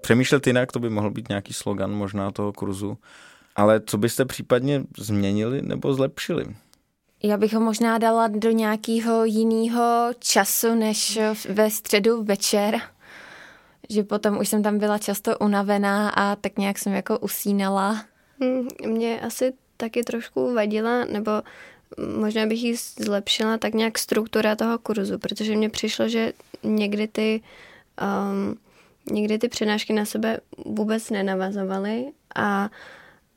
Přemýšlet 0.02 0.48
jinak, 0.48 0.72
to 0.72 0.80
by 0.80 0.90
mohl 0.90 1.12
být 1.12 1.30
nějaký 1.30 1.54
slogan 1.54 1.92
možná 1.92 2.32
toho 2.32 2.54
kurzu. 2.54 2.98
Ale 3.56 3.82
co 3.86 3.98
byste 3.98 4.26
případně 4.26 4.84
změnili 4.98 5.62
nebo 5.62 5.94
zlepšili? 5.94 6.46
Já 7.24 7.38
bych 7.38 7.54
ho 7.54 7.60
možná 7.60 7.98
dala 7.98 8.28
do 8.28 8.52
nějakého 8.52 9.26
jiného 9.26 10.10
času 10.20 10.76
než 10.76 11.20
ve 11.50 11.70
středu 11.70 12.24
večer, 12.24 12.82
že 13.90 14.04
potom 14.04 14.38
už 14.38 14.50
jsem 14.50 14.64
tam 14.64 14.80
byla 14.80 14.98
často 14.98 15.38
unavená 15.38 16.10
a 16.10 16.36
tak 16.36 16.58
nějak 16.58 16.80
jsem 16.80 16.94
jako 16.94 17.20
usínala. 17.20 18.06
Hmm, 18.42 18.68
mě 18.88 19.22
asi 19.22 19.54
taky 19.78 20.04
trošku 20.04 20.54
vadila, 20.54 21.06
nebo 21.06 21.32
možná 22.18 22.46
bych 22.46 22.64
ji 22.64 22.76
zlepšila 23.00 23.58
tak 23.58 23.74
nějak 23.74 23.98
struktura 23.98 24.56
toho 24.56 24.80
kurzu, 24.80 25.20
protože 25.20 25.56
mně 25.56 25.70
přišlo, 25.70 26.08
že 26.08 26.34
někdy 26.64 27.08
ty, 27.08 27.42
um, 28.02 28.58
někdy 29.12 29.38
ty 29.38 29.50
přednášky 29.50 29.94
na 29.94 30.06
sebe 30.06 30.40
vůbec 30.66 31.10
nenavazovaly 31.10 32.06
a 32.36 32.70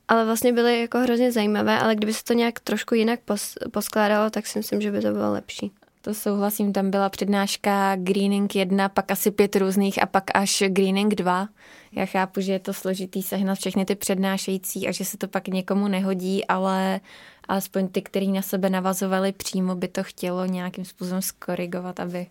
ale 0.09 0.25
vlastně 0.25 0.53
byly 0.53 0.81
jako 0.81 0.99
hrozně 0.99 1.31
zajímavé, 1.31 1.79
ale 1.79 1.95
kdyby 1.95 2.13
se 2.13 2.23
to 2.23 2.33
nějak 2.33 2.59
trošku 2.59 2.95
jinak 2.95 3.19
pos, 3.25 3.55
poskládalo, 3.71 4.29
tak 4.29 4.47
si 4.47 4.59
myslím, 4.59 4.81
že 4.81 4.91
by 4.91 5.01
to 5.01 5.11
bylo 5.11 5.31
lepší. 5.31 5.71
To 6.01 6.13
souhlasím, 6.13 6.73
tam 6.73 6.91
byla 6.91 7.09
přednáška 7.09 7.95
Greening 7.95 8.55
1, 8.55 8.89
pak 8.89 9.11
asi 9.11 9.31
pět 9.31 9.55
různých 9.55 10.03
a 10.03 10.05
pak 10.05 10.23
až 10.33 10.63
Greening 10.67 11.15
2. 11.15 11.49
Já 11.91 12.05
chápu, 12.05 12.41
že 12.41 12.51
je 12.51 12.59
to 12.59 12.73
složitý 12.73 13.21
sehnat 13.21 13.57
všechny 13.57 13.85
ty 13.85 13.95
přednášející 13.95 14.87
a 14.87 14.91
že 14.91 15.05
se 15.05 15.17
to 15.17 15.27
pak 15.27 15.47
někomu 15.47 15.87
nehodí, 15.87 16.45
ale 16.45 16.99
alespoň 17.47 17.87
ty, 17.87 18.01
který 18.01 18.31
na 18.31 18.41
sebe 18.41 18.69
navazovali 18.69 19.31
přímo, 19.31 19.75
by 19.75 19.87
to 19.87 20.03
chtělo 20.03 20.45
nějakým 20.45 20.85
způsobem 20.85 21.21
skorigovat, 21.21 21.99
aby 21.99 22.27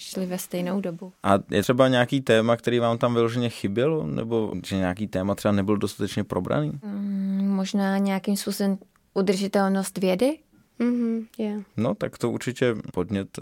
šli 0.00 0.26
ve 0.26 0.38
stejnou 0.38 0.80
dobu. 0.80 1.12
A 1.22 1.38
je 1.50 1.62
třeba 1.62 1.88
nějaký 1.88 2.20
téma, 2.20 2.56
který 2.56 2.78
vám 2.78 2.98
tam 2.98 3.14
vyloženě 3.14 3.48
chybělo? 3.48 4.06
Nebo 4.06 4.52
že 4.66 4.76
nějaký 4.76 5.06
téma 5.06 5.34
třeba 5.34 5.52
nebyl 5.52 5.76
dostatečně 5.76 6.24
probraný? 6.24 6.72
Mm, 6.84 7.48
možná 7.48 7.98
nějakým 7.98 8.36
způsobem 8.36 8.78
udržitelnost 9.14 9.98
vědy? 9.98 10.38
Mm-hmm, 10.80 11.26
yeah. 11.38 11.62
No, 11.76 11.94
tak 11.94 12.18
to 12.18 12.30
určitě 12.30 12.74
podnět 12.92 13.38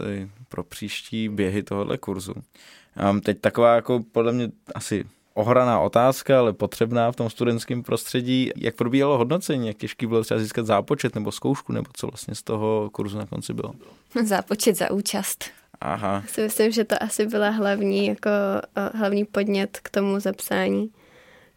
pro 0.49 0.63
příští 0.63 1.29
běhy 1.29 1.63
tohohle 1.63 1.97
kurzu. 1.97 2.33
Um, 3.09 3.21
teď 3.21 3.41
taková 3.41 3.75
jako 3.75 4.03
podle 4.11 4.31
mě 4.31 4.49
asi 4.75 5.05
ohraná 5.33 5.79
otázka, 5.79 6.39
ale 6.39 6.53
potřebná 6.53 7.11
v 7.11 7.15
tom 7.15 7.29
studentském 7.29 7.83
prostředí. 7.83 8.51
Jak 8.55 8.75
probíhalo 8.75 9.17
hodnocení? 9.17 9.67
Jak 9.67 9.77
těžký 9.77 10.07
bylo 10.07 10.23
třeba 10.23 10.39
získat 10.39 10.65
zápočet 10.65 11.15
nebo 11.15 11.31
zkoušku, 11.31 11.73
nebo 11.73 11.89
co 11.93 12.07
vlastně 12.07 12.35
z 12.35 12.43
toho 12.43 12.89
kurzu 12.91 13.17
na 13.17 13.25
konci 13.25 13.53
bylo? 13.53 13.73
Zápočet 14.23 14.77
za 14.77 14.91
účast. 14.91 15.45
Aha. 15.81 16.23
Si 16.27 16.41
myslím, 16.41 16.71
že 16.71 16.83
to 16.83 17.03
asi 17.03 17.25
byla 17.25 17.49
hlavní, 17.49 18.07
jako, 18.07 18.29
hlavní 18.93 19.25
podnět 19.25 19.79
k 19.83 19.89
tomu 19.89 20.19
zapsání. 20.19 20.91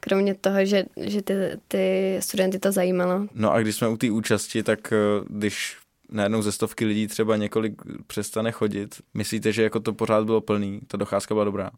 kromě 0.01 0.35
toho, 0.35 0.65
že, 0.65 0.85
že 0.97 1.23
ty, 1.23 1.35
ty 1.69 2.17
studenty 2.21 2.59
to 2.59 2.73
zajímalo. 2.73 3.27
No 3.35 3.53
a 3.53 3.61
když 3.61 3.77
jsme 3.77 3.89
u 3.89 3.97
té 3.97 4.11
účasti, 4.11 4.63
tak 4.63 4.93
když 5.29 5.77
najednou 6.11 6.43
ze 6.43 6.53
stovky 6.53 6.85
lidí 6.85 7.07
třeba 7.07 7.37
několik 7.37 7.83
přestane 8.07 8.53
chodit. 8.53 8.95
Myslíte, 9.15 9.53
že 9.53 9.63
jako 9.63 9.81
to 9.81 9.93
pořád 9.93 10.25
bylo 10.25 10.41
plný? 10.41 10.81
Ta 10.87 10.97
docházka 10.97 11.35
byla 11.35 11.45
dobrá? 11.45 11.71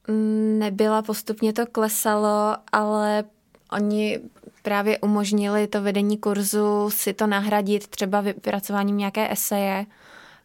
Nebyla, 0.59 1.03
postupně 1.03 1.53
to 1.53 1.67
klesalo, 1.67 2.57
ale 2.73 3.25
oni 3.73 4.21
právě 4.63 4.99
umožnili 4.99 5.67
to 5.67 5.83
vedení 5.83 6.19
kurzu 6.19 6.91
si 6.91 7.13
to 7.13 7.27
nahradit 7.27 7.87
třeba 7.87 8.21
vypracováním 8.21 8.97
nějaké 8.97 9.33
eseje, 9.33 9.87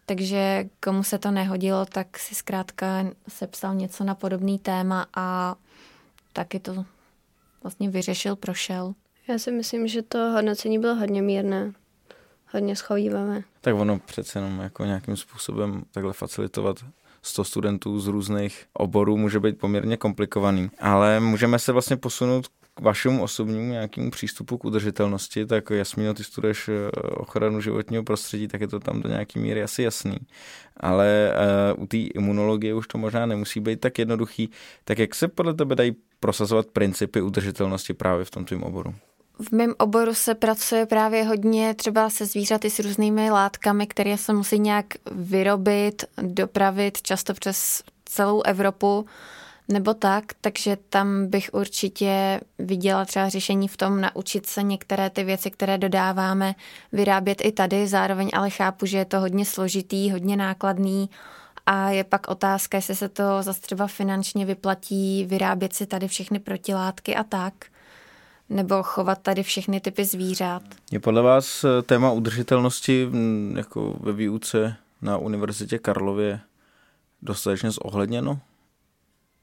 takže 0.10 0.66
komu 0.84 1.04
se 1.04 1.18
to 1.18 1.32
nehodilo, 1.32 1.86
tak 1.86 2.20
si 2.20 2.36
zkrátka 2.36 3.06
sepsal 3.28 3.76
něco 3.76 4.04
na 4.04 4.16
podobný 4.16 4.60
téma 4.60 5.08
a 5.14 5.56
taky 6.34 6.60
to 6.60 6.86
vlastně 7.64 7.90
vyřešil, 7.90 8.36
prošel. 8.36 8.94
Já 9.28 9.40
si 9.40 9.52
myslím, 9.52 9.88
že 9.88 10.02
to 10.02 10.18
hodnocení 10.18 10.80
bylo 10.80 10.96
hodně 10.96 11.22
mírné 11.22 11.74
hodně 12.54 12.76
schovývavé. 12.76 13.42
Tak 13.62 13.76
ono 13.76 14.00
přece 14.00 14.40
jenom 14.40 14.60
jako 14.60 14.86
nějakým 14.86 15.18
způsobem 15.18 15.84
takhle 15.92 16.14
facilitovat 16.14 16.78
100 17.22 17.44
studentů 17.44 18.00
z 18.00 18.08
různých 18.08 18.66
oborů 18.74 19.18
může 19.18 19.40
být 19.40 19.60
poměrně 19.60 19.98
komplikovaný. 19.98 20.72
Ale 20.80 21.20
můžeme 21.20 21.60
se 21.60 21.72
vlastně 21.72 21.98
posunout 21.98 22.48
k 22.74 22.82
vašemu 22.82 23.24
osobnímu 23.24 23.72
nějakému 23.72 24.12
přístupu 24.12 24.58
k 24.58 24.66
udržitelnosti, 24.66 25.46
tak 25.46 25.70
Jasmíno, 25.70 26.14
ty 26.14 26.24
studuješ 26.24 26.70
eh, 26.70 26.92
ochranu 27.02 27.62
životního 27.62 28.04
prostředí, 28.04 28.48
tak 28.48 28.62
je 28.62 28.68
to 28.68 28.80
tam 28.80 29.02
do 29.02 29.10
nějaké 29.10 29.40
míry 29.40 29.64
asi 29.64 29.84
jasný. 29.84 30.18
Ale 30.78 31.34
uh, 31.76 31.84
u 31.84 31.88
té 31.88 31.98
imunologie 31.98 32.74
už 32.74 32.88
to 32.88 32.98
možná 32.98 33.26
nemusí 33.26 33.60
být 33.60 33.80
tak 33.80 34.00
jednoduchý. 34.00 34.50
Tak 34.84 35.00
jak 35.00 35.16
se 35.16 35.28
podle 35.28 35.54
tebe 35.54 35.76
dají 35.76 35.96
prosazovat 36.20 36.66
principy 36.68 37.22
udržitelnosti 37.22 37.94
právě 37.94 38.26
v 38.26 38.32
tom 38.32 38.46
tvém 38.46 38.64
oboru? 38.64 38.96
V 39.40 39.52
mém 39.52 39.74
oboru 39.78 40.14
se 40.14 40.36
pracuje 40.36 40.86
právě 40.86 41.24
hodně 41.24 41.74
třeba 41.74 42.10
se 42.10 42.26
zvířaty 42.26 42.70
s 42.70 42.80
různými 42.80 43.32
látkami, 43.32 43.88
které 43.88 44.18
se 44.18 44.34
musí 44.34 44.60
nějak 44.60 44.86
vyrobit, 45.12 46.06
dopravit, 46.22 47.02
často 47.02 47.34
přes 47.34 47.84
celou 48.06 48.42
Evropu 48.42 49.06
nebo 49.70 49.94
tak, 49.94 50.24
takže 50.42 50.78
tam 50.90 51.28
bych 51.28 51.50
určitě 51.54 52.42
viděla 52.60 53.06
třeba 53.06 53.30
řešení 53.30 53.68
v 53.68 53.78
tom 53.78 54.02
naučit 54.02 54.46
se 54.46 54.64
některé 54.64 55.10
ty 55.10 55.24
věci, 55.24 55.52
které 55.52 55.78
dodáváme, 55.78 56.56
vyrábět 56.92 57.42
i 57.46 57.52
tady, 57.52 57.88
zároveň 57.88 58.30
ale 58.34 58.50
chápu, 58.50 58.86
že 58.86 58.98
je 58.98 59.06
to 59.06 59.20
hodně 59.20 59.46
složitý, 59.46 60.12
hodně 60.12 60.38
nákladný 60.38 61.10
a 61.66 61.90
je 61.90 62.04
pak 62.04 62.28
otázka, 62.28 62.78
jestli 62.78 62.96
se 62.96 63.10
to 63.10 63.24
zase 63.42 63.62
třeba 63.62 63.88
finančně 63.88 64.46
vyplatí 64.46 65.26
vyrábět 65.26 65.74
si 65.74 65.86
tady 65.86 66.08
všechny 66.08 66.40
protilátky 66.40 67.16
a 67.16 67.24
tak 67.24 67.54
nebo 68.50 68.84
chovat 68.84 69.20
tady 69.22 69.44
všechny 69.44 69.80
typy 69.80 70.06
zvířat. 70.06 70.64
Je 70.92 71.00
podle 71.00 71.22
vás 71.22 71.64
eh, 71.64 71.82
téma 71.82 72.12
udržitelnosti 72.12 73.06
mm, 73.06 73.54
jako 73.58 73.96
ve 74.00 74.14
výuce 74.14 74.76
na 75.02 75.18
Univerzitě 75.18 75.80
Karlově 75.80 76.40
dostatečně 77.22 77.72
zohledněno? 77.72 78.40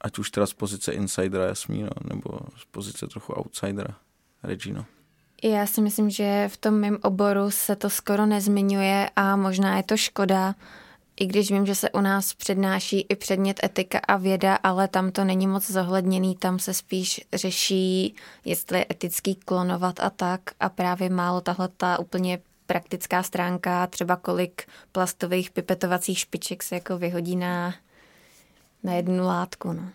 Ať 0.07 0.19
už 0.19 0.31
teda 0.31 0.47
z 0.47 0.55
pozice 0.55 0.93
insidera 0.93 1.45
Jasmína, 1.45 1.91
nebo 2.05 2.39
z 2.57 2.65
pozice 2.71 3.07
trochu 3.07 3.33
outsidera 3.33 3.95
Regino. 4.43 4.85
Já 5.43 5.67
si 5.67 5.81
myslím, 5.81 6.11
že 6.11 6.49
v 6.53 6.57
tom 6.57 6.75
mém 6.75 6.99
oboru 7.03 7.51
se 7.51 7.77
to 7.77 7.91
skoro 7.91 8.27
nezmiňuje 8.27 9.11
a 9.17 9.37
možná 9.37 9.77
je 9.77 9.83
to 9.83 9.97
škoda, 9.97 10.55
i 11.21 11.27
když 11.27 11.51
vím, 11.51 11.67
že 11.67 11.75
se 11.75 11.91
u 11.91 12.01
nás 12.01 12.35
přednáší 12.35 13.07
i 13.09 13.17
předmět 13.17 13.61
etika 13.65 13.99
a 13.99 14.17
věda, 14.17 14.55
ale 14.55 14.89
tam 14.89 15.13
to 15.13 15.25
není 15.25 15.47
moc 15.47 15.71
zohledněný, 15.71 16.37
tam 16.37 16.59
se 16.59 16.75
spíš 16.75 17.21
řeší, 17.33 18.15
jestli 18.45 18.79
je 18.79 18.87
etický 18.91 19.35
klonovat 19.35 20.01
a 20.01 20.11
tak 20.11 20.41
a 20.61 20.69
právě 20.69 21.11
málo 21.11 21.41
tahle 21.41 21.69
ta 21.69 21.99
úplně 21.99 22.39
praktická 22.67 23.23
stránka, 23.23 23.87
třeba 23.87 24.17
kolik 24.17 24.69
plastových 24.93 25.51
pipetovacích 25.51 26.19
špiček 26.19 26.63
se 26.63 26.75
jako 26.75 26.99
vyhodí 26.99 27.37
na, 27.37 27.75
na 28.87 28.93
jednu 28.93 29.25
látku. 29.25 29.73
No. 29.73 29.89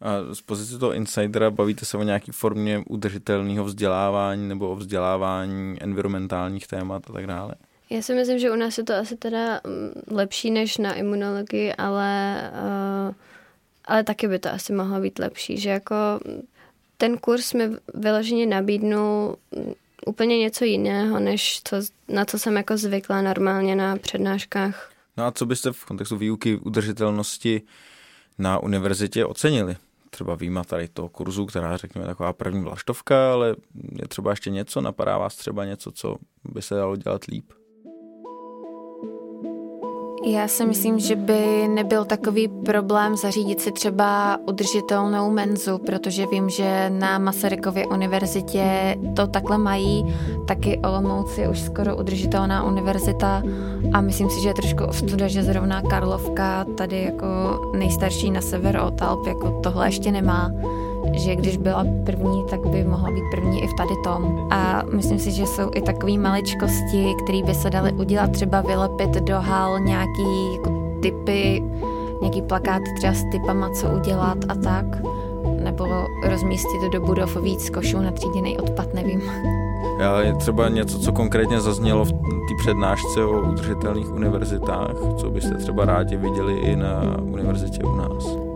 A 0.00 0.34
z 0.34 0.40
pozice 0.40 0.78
toho 0.78 0.92
insidera 0.92 1.50
bavíte 1.50 1.84
se 1.84 1.96
o 1.96 2.02
nějaké 2.02 2.32
formě 2.32 2.82
udržitelného 2.88 3.64
vzdělávání 3.64 4.48
nebo 4.48 4.70
o 4.70 4.76
vzdělávání 4.76 5.76
environmentálních 5.80 6.66
témat 6.66 7.02
a 7.10 7.12
tak 7.12 7.26
dále? 7.26 7.54
Já 7.90 8.02
si 8.02 8.14
myslím, 8.14 8.38
že 8.38 8.50
u 8.50 8.56
nás 8.56 8.78
je 8.78 8.84
to 8.84 8.94
asi 8.94 9.16
teda 9.16 9.60
mm, 9.66 10.16
lepší 10.16 10.50
než 10.50 10.78
na 10.78 10.94
imunologii, 10.94 11.74
ale, 11.74 12.40
uh, 13.08 13.14
ale 13.84 14.04
taky 14.04 14.28
by 14.28 14.38
to 14.38 14.50
asi 14.52 14.72
mohlo 14.72 15.00
být 15.00 15.18
lepší, 15.18 15.58
že 15.58 15.70
jako 15.70 15.94
ten 16.96 17.18
kurz 17.18 17.52
mi 17.52 17.70
vyloženě 17.94 18.46
nabídnul 18.46 19.36
mm, 19.56 19.72
úplně 20.06 20.38
něco 20.38 20.64
jiného, 20.64 21.20
než 21.20 21.60
co, 21.64 21.76
na 22.08 22.24
co 22.24 22.38
jsem 22.38 22.56
jako 22.56 22.76
zvykla 22.76 23.22
normálně 23.22 23.76
na 23.76 23.96
přednáškách. 23.96 24.90
No 25.16 25.24
a 25.24 25.32
co 25.32 25.46
byste 25.46 25.72
v 25.72 25.84
kontextu 25.84 26.16
výuky 26.16 26.56
udržitelnosti 26.56 27.62
na 28.38 28.58
univerzitě 28.58 29.24
ocenili? 29.24 29.76
Třeba 30.10 30.34
výjima 30.34 30.64
tady 30.64 30.88
toho 30.88 31.08
kurzu, 31.08 31.46
která 31.46 31.76
řekněme 31.76 32.06
taková 32.06 32.32
první 32.32 32.62
vlaštovka, 32.62 33.32
ale 33.32 33.56
je 34.02 34.08
třeba 34.08 34.30
ještě 34.30 34.50
něco, 34.50 34.80
napadá 34.80 35.18
vás 35.18 35.36
třeba 35.36 35.64
něco, 35.64 35.92
co 35.92 36.16
by 36.44 36.62
se 36.62 36.74
dalo 36.74 36.96
dělat 36.96 37.24
líp? 37.24 37.52
Já 40.26 40.48
si 40.48 40.66
myslím, 40.66 40.98
že 40.98 41.16
by 41.16 41.68
nebyl 41.68 42.04
takový 42.04 42.48
problém 42.48 43.16
zařídit 43.16 43.60
si 43.60 43.72
třeba 43.72 44.38
udržitelnou 44.48 45.30
menzu, 45.30 45.78
protože 45.78 46.26
vím, 46.26 46.50
že 46.50 46.90
na 46.90 47.18
Masarykově 47.18 47.86
univerzitě 47.86 48.96
to 49.16 49.26
takhle 49.26 49.58
mají, 49.58 50.14
taky 50.46 50.78
Olomouc 50.78 51.38
je 51.38 51.48
už 51.48 51.60
skoro 51.60 51.96
udržitelná 51.96 52.64
univerzita 52.64 53.42
a 53.92 54.00
myslím 54.00 54.30
si, 54.30 54.42
že 54.42 54.48
je 54.48 54.54
trošku 54.54 54.84
ostuda, 54.84 55.28
že 55.28 55.42
zrovna 55.42 55.82
Karlovka 55.82 56.64
tady 56.64 57.02
jako 57.02 57.26
nejstarší 57.76 58.30
na 58.30 58.40
sever 58.40 58.76
od 58.76 59.02
Alp 59.02 59.26
jako 59.26 59.60
tohle 59.62 59.88
ještě 59.88 60.12
nemá 60.12 60.50
že 61.12 61.36
když 61.36 61.56
byla 61.56 61.86
první, 62.06 62.44
tak 62.50 62.66
by 62.66 62.84
mohla 62.84 63.10
být 63.10 63.24
první 63.30 63.62
i 63.62 63.66
v 63.66 63.74
tady 63.74 63.94
tom. 64.04 64.48
A 64.50 64.82
myslím 64.92 65.18
si, 65.18 65.30
že 65.30 65.46
jsou 65.46 65.70
i 65.74 65.82
takové 65.82 66.18
maličkosti, 66.18 67.14
které 67.24 67.42
by 67.42 67.54
se 67.54 67.70
daly 67.70 67.92
udělat, 67.92 68.30
třeba 68.30 68.60
vylepit 68.60 69.10
do 69.10 69.34
hal 69.40 69.80
nějaký 69.80 70.54
jako 70.54 70.98
typy, 71.02 71.62
nějaký 72.20 72.42
plakát 72.42 72.82
třeba 72.96 73.12
s 73.12 73.24
typama, 73.32 73.70
co 73.70 73.88
udělat 73.88 74.38
a 74.48 74.54
tak. 74.54 74.84
Nebo 75.62 75.86
rozmístit 76.24 76.82
do 76.92 77.00
budov 77.00 77.36
víc 77.36 77.70
košů 77.70 78.00
na 78.00 78.10
tříděný 78.10 78.58
odpad, 78.58 78.94
nevím. 78.94 79.22
Já 79.98 80.20
je 80.20 80.34
třeba 80.34 80.68
něco, 80.68 80.98
co 80.98 81.12
konkrétně 81.12 81.60
zaznělo 81.60 82.04
v 82.04 82.12
té 82.12 82.54
přednášce 82.58 83.24
o 83.24 83.40
udržitelných 83.40 84.12
univerzitách, 84.12 84.96
co 85.16 85.30
byste 85.30 85.54
třeba 85.54 85.84
rádi 85.84 86.16
viděli 86.16 86.54
i 86.54 86.76
na 86.76 87.16
univerzitě 87.22 87.82
u 87.82 87.96
nás 87.96 88.53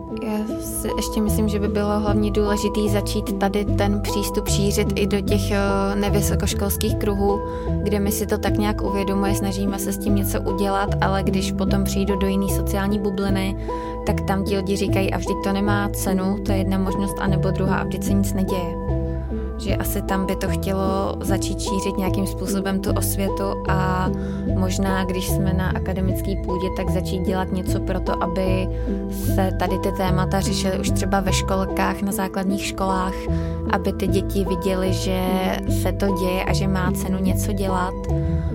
si 0.82 0.88
ještě 0.96 1.20
myslím, 1.20 1.48
že 1.48 1.58
by 1.58 1.68
bylo 1.68 2.00
hlavně 2.00 2.30
důležité 2.30 2.80
začít 2.88 3.38
tady 3.38 3.64
ten 3.64 4.00
přístup 4.00 4.48
šířit 4.48 4.88
i 4.94 5.06
do 5.06 5.20
těch 5.20 5.50
eh, 5.50 5.58
nevysokoškolských 5.94 6.96
kruhů, 6.96 7.40
kde 7.82 8.00
my 8.00 8.12
si 8.12 8.26
to 8.26 8.38
tak 8.38 8.56
nějak 8.56 8.82
uvědomuje, 8.82 9.34
snažíme 9.34 9.78
se 9.78 9.92
s 9.92 9.98
tím 9.98 10.14
něco 10.14 10.40
udělat, 10.40 10.90
ale 11.00 11.22
když 11.22 11.52
potom 11.52 11.84
přijdu 11.84 12.16
do 12.16 12.26
jiné 12.26 12.48
sociální 12.48 12.98
bubliny, 12.98 13.56
tak 14.06 14.20
tam 14.20 14.44
ti 14.44 14.56
lidi 14.56 14.76
říkají, 14.76 15.12
a 15.12 15.18
vždyť 15.18 15.36
to 15.44 15.52
nemá 15.52 15.88
cenu, 15.88 16.38
to 16.46 16.52
je 16.52 16.58
jedna 16.58 16.78
možnost, 16.78 17.16
anebo 17.20 17.50
druhá, 17.50 17.76
a 17.76 17.84
vždyť 17.84 18.04
se 18.04 18.12
nic 18.12 18.32
neděje 18.32 18.77
že 19.58 19.76
asi 19.76 20.02
tam 20.02 20.26
by 20.26 20.36
to 20.36 20.48
chtělo 20.48 21.16
začít 21.20 21.60
šířit 21.60 21.98
nějakým 21.98 22.26
způsobem 22.26 22.80
tu 22.80 22.92
osvětu 22.92 23.44
a 23.68 24.10
možná, 24.54 25.04
když 25.04 25.28
jsme 25.28 25.52
na 25.52 25.70
akademické 25.70 26.34
půdě, 26.44 26.66
tak 26.76 26.90
začít 26.90 27.22
dělat 27.22 27.52
něco 27.52 27.80
pro 27.80 28.00
to, 28.00 28.22
aby 28.22 28.68
se 29.10 29.50
tady 29.58 29.78
ty 29.78 29.92
témata 29.92 30.40
řešily 30.40 30.78
už 30.78 30.90
třeba 30.90 31.20
ve 31.20 31.32
školkách, 31.32 32.02
na 32.02 32.12
základních 32.12 32.64
školách, 32.64 33.14
aby 33.70 33.92
ty 33.92 34.06
děti 34.06 34.44
viděly, 34.44 34.92
že 34.92 35.22
se 35.82 35.92
to 35.92 36.06
děje 36.06 36.44
a 36.44 36.52
že 36.52 36.68
má 36.68 36.92
cenu 36.92 37.18
něco 37.18 37.52
dělat, 37.52 37.94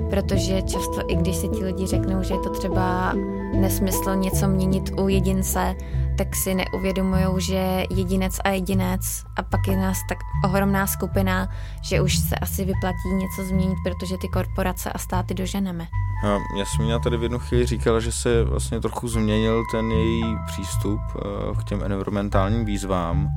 protože 0.10 0.62
často 0.62 1.02
i 1.08 1.16
když 1.16 1.36
si 1.36 1.48
ti 1.48 1.64
lidi 1.64 1.88
řeknou, 1.88 2.24
že 2.24 2.34
je 2.34 2.40
to 2.40 2.50
třeba 2.50 3.14
nesmysl 3.54 4.16
něco 4.16 4.48
měnit 4.48 4.92
u 5.02 5.08
jedince, 5.08 5.76
tak 6.18 6.36
si 6.36 6.54
neuvědomují, 6.54 7.26
že 7.38 7.84
jedinec 7.90 8.40
a 8.44 8.50
jedinec 8.50 9.24
a 9.36 9.44
pak 9.44 9.68
je 9.68 9.78
nás 9.78 9.98
tak 10.10 10.18
ohromná 10.46 10.88
skupina, 10.88 11.50
že 11.82 12.02
už 12.02 12.18
se 12.18 12.36
asi 12.36 12.66
vyplatí 12.66 13.10
něco 13.14 13.46
změnit, 13.46 13.78
protože 13.84 14.18
ty 14.18 14.28
korporace 14.28 14.92
a 14.92 14.98
státy 14.98 15.34
doženeme. 15.34 15.88
A 16.26 16.58
Jasmína 16.58 17.00
tady 17.00 17.18
v 17.18 17.24
jednu 17.24 17.40
chvíli 17.40 17.66
říkala, 17.66 18.00
že 18.00 18.12
se 18.12 18.44
vlastně 18.44 18.82
trochu 18.82 19.08
změnil 19.08 19.64
ten 19.72 19.92
její 19.92 20.24
přístup 20.46 21.00
eh, 21.16 21.20
k 21.60 21.64
těm 21.64 21.84
environmentálním 21.84 22.66
výzvám. 22.66 23.30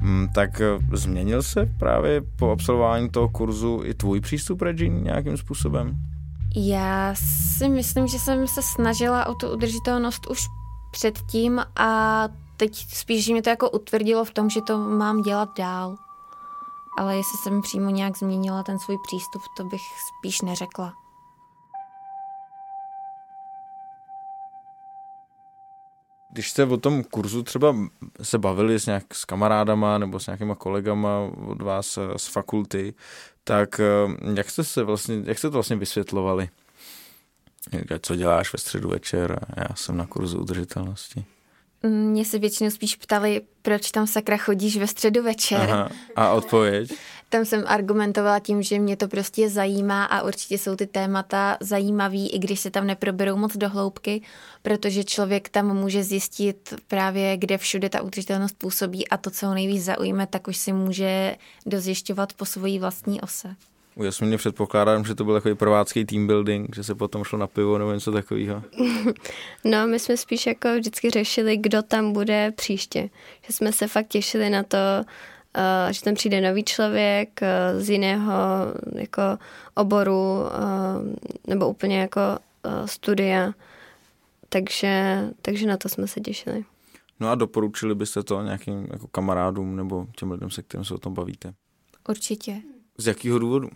Mm, 0.00 0.28
tak 0.34 0.60
eh, 0.60 0.96
změnil 0.96 1.42
se 1.42 1.66
právě 1.78 2.20
po 2.36 2.50
absolvování 2.50 3.08
toho 3.08 3.28
kurzu 3.28 3.80
i 3.84 3.94
tvůj 3.94 4.20
přístup, 4.20 4.62
Regine, 4.62 5.00
nějakým 5.00 5.36
způsobem? 5.36 5.96
Já 6.56 7.14
si 7.14 7.68
myslím, 7.68 8.06
že 8.06 8.18
jsem 8.18 8.46
se 8.46 8.62
snažila 8.62 9.26
o 9.26 9.34
tu 9.34 9.52
udržitelnost 9.52 10.26
už 10.30 10.46
předtím 10.90 11.62
a 11.76 12.22
teď 12.56 12.74
spíš, 12.74 13.24
že 13.24 13.32
mě 13.32 13.42
to 13.42 13.50
jako 13.50 13.70
utvrdilo 13.70 14.24
v 14.24 14.30
tom, 14.30 14.50
že 14.50 14.60
to 14.60 14.78
mám 14.78 15.22
dělat 15.22 15.48
dál. 15.58 15.96
ale 16.98 17.16
jestli 17.16 17.38
jsem 17.38 17.62
přímo 17.62 17.90
nějak 17.90 18.18
změnila 18.18 18.62
ten 18.62 18.78
svůj 18.78 18.98
přístup, 19.06 19.42
to 19.56 19.64
bych 19.64 19.80
spíš 20.18 20.40
neřekla. 20.40 20.92
Když 26.32 26.50
jste 26.50 26.64
o 26.64 26.76
tom 26.76 27.04
kurzu 27.04 27.42
třeba 27.42 27.76
se 28.22 28.38
bavili 28.38 28.80
s, 28.80 28.86
nějak, 28.86 29.14
s 29.14 29.24
kamarádama 29.24 29.98
nebo 29.98 30.20
s 30.20 30.26
nějakýma 30.26 30.54
kolegama 30.54 31.10
od 31.46 31.62
vás 31.62 31.98
eh, 31.98 32.18
z 32.18 32.26
fakulty, 32.26 32.94
tak 33.44 33.80
eh, 33.80 33.84
jak 34.34 34.50
jste, 34.50 34.64
se 34.64 34.82
vlastně, 34.82 35.22
jak 35.24 35.38
jste 35.38 35.48
to 35.48 35.52
vlastně 35.52 35.76
vysvětlovali? 35.76 36.48
Co 38.00 38.16
děláš 38.16 38.52
ve 38.52 38.58
středu 38.58 38.88
večer? 38.88 39.46
Já 39.56 39.76
jsem 39.76 39.96
na 39.96 40.06
kurzu 40.06 40.38
udržitelnosti. 40.38 41.24
Mě 41.82 42.24
se 42.24 42.38
většinou 42.38 42.70
spíš 42.70 42.96
ptali, 42.96 43.40
proč 43.62 43.90
tam 43.90 44.06
sakra 44.06 44.36
chodíš 44.36 44.76
ve 44.76 44.86
středu 44.86 45.22
večer. 45.22 45.60
Aha. 45.60 45.90
A 46.16 46.32
odpověď? 46.32 46.92
tam 47.30 47.44
jsem 47.44 47.64
argumentovala 47.66 48.38
tím, 48.38 48.62
že 48.62 48.78
mě 48.78 48.96
to 48.96 49.08
prostě 49.08 49.50
zajímá 49.50 50.04
a 50.04 50.22
určitě 50.22 50.58
jsou 50.58 50.76
ty 50.76 50.86
témata 50.86 51.56
zajímavý, 51.60 52.30
i 52.30 52.38
když 52.38 52.60
se 52.60 52.70
tam 52.70 52.86
neproberou 52.86 53.36
moc 53.36 53.56
do 53.56 53.68
hloubky, 53.68 54.22
protože 54.62 55.04
člověk 55.04 55.48
tam 55.48 55.76
může 55.76 56.04
zjistit 56.04 56.74
právě, 56.88 57.36
kde 57.36 57.58
všude 57.58 57.88
ta 57.88 58.02
udržitelnost 58.02 58.58
působí 58.58 59.08
a 59.08 59.16
to, 59.16 59.30
co 59.30 59.46
ho 59.46 59.54
nejvíc 59.54 59.84
zaujme, 59.84 60.26
tak 60.26 60.48
už 60.48 60.56
si 60.56 60.72
může 60.72 61.36
dozjišťovat 61.66 62.32
po 62.32 62.44
svojí 62.44 62.78
vlastní 62.78 63.20
ose. 63.20 63.56
U 64.00 64.04
Jasmíny 64.04 64.36
předpokládám, 64.36 65.04
že 65.04 65.14
to 65.14 65.24
byl 65.24 65.34
takový 65.34 65.54
prvácký 65.54 66.04
team 66.04 66.26
building, 66.26 66.74
že 66.74 66.84
se 66.84 66.94
potom 66.94 67.24
šlo 67.24 67.38
na 67.38 67.46
pivo 67.46 67.78
nebo 67.78 67.92
něco 67.92 68.12
takového. 68.12 68.62
No, 69.64 69.86
my 69.86 69.98
jsme 69.98 70.16
spíš 70.16 70.46
jako 70.46 70.68
vždycky 70.74 71.10
řešili, 71.10 71.56
kdo 71.56 71.82
tam 71.82 72.12
bude 72.12 72.52
příště. 72.56 73.10
Že 73.46 73.52
jsme 73.52 73.72
se 73.72 73.86
fakt 73.86 74.08
těšili 74.08 74.50
na 74.50 74.62
to, 74.62 74.76
uh, 75.56 75.92
že 75.92 76.02
tam 76.02 76.14
přijde 76.14 76.40
nový 76.40 76.64
člověk 76.64 77.40
uh, 77.42 77.80
z 77.80 77.90
jiného 77.90 78.32
jako 78.94 79.22
oboru 79.74 80.32
uh, 80.32 80.48
nebo 81.46 81.68
úplně 81.68 82.00
jako 82.00 82.20
studia. 82.84 83.52
Takže, 84.48 85.24
takže 85.42 85.66
na 85.66 85.76
to 85.76 85.88
jsme 85.88 86.06
se 86.06 86.20
těšili. 86.20 86.64
No 87.20 87.30
a 87.30 87.34
doporučili 87.34 87.94
byste 87.94 88.22
to 88.22 88.42
nějakým 88.42 88.88
jako 88.92 89.06
kamarádům 89.06 89.76
nebo 89.76 90.06
těm 90.16 90.30
lidem, 90.30 90.50
se 90.50 90.62
kterým 90.62 90.84
se 90.84 90.94
o 90.94 90.98
tom 90.98 91.14
bavíte? 91.14 91.54
Určitě. 92.08 92.62
Z 92.98 93.06
jakého 93.06 93.38
důvodu? 93.38 93.70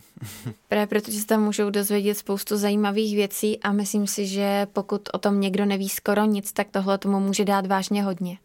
Právě 0.68 0.86
protože 0.86 1.20
se 1.20 1.26
tam 1.26 1.42
můžou 1.42 1.70
dozvědět 1.70 2.14
spoustu 2.14 2.56
zajímavých 2.56 3.16
věcí 3.16 3.60
a 3.60 3.72
myslím 3.72 4.06
si, 4.06 4.26
že 4.26 4.66
pokud 4.72 5.08
o 5.12 5.18
tom 5.18 5.40
někdo 5.40 5.64
neví 5.64 5.88
skoro 5.88 6.24
nic, 6.24 6.52
tak 6.52 6.66
tohle 6.70 6.98
tomu 6.98 7.20
může 7.20 7.44
dát 7.44 7.66
vážně 7.66 8.02
hodně. 8.02 8.38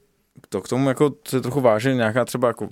To 0.50 0.62
k 0.62 0.68
tomu 0.68 0.90
jako 0.90 1.14
se 1.28 1.42
trochu 1.42 1.62
váže 1.62 1.94
nějaká 1.94 2.26
třeba 2.26 2.48
jako 2.48 2.70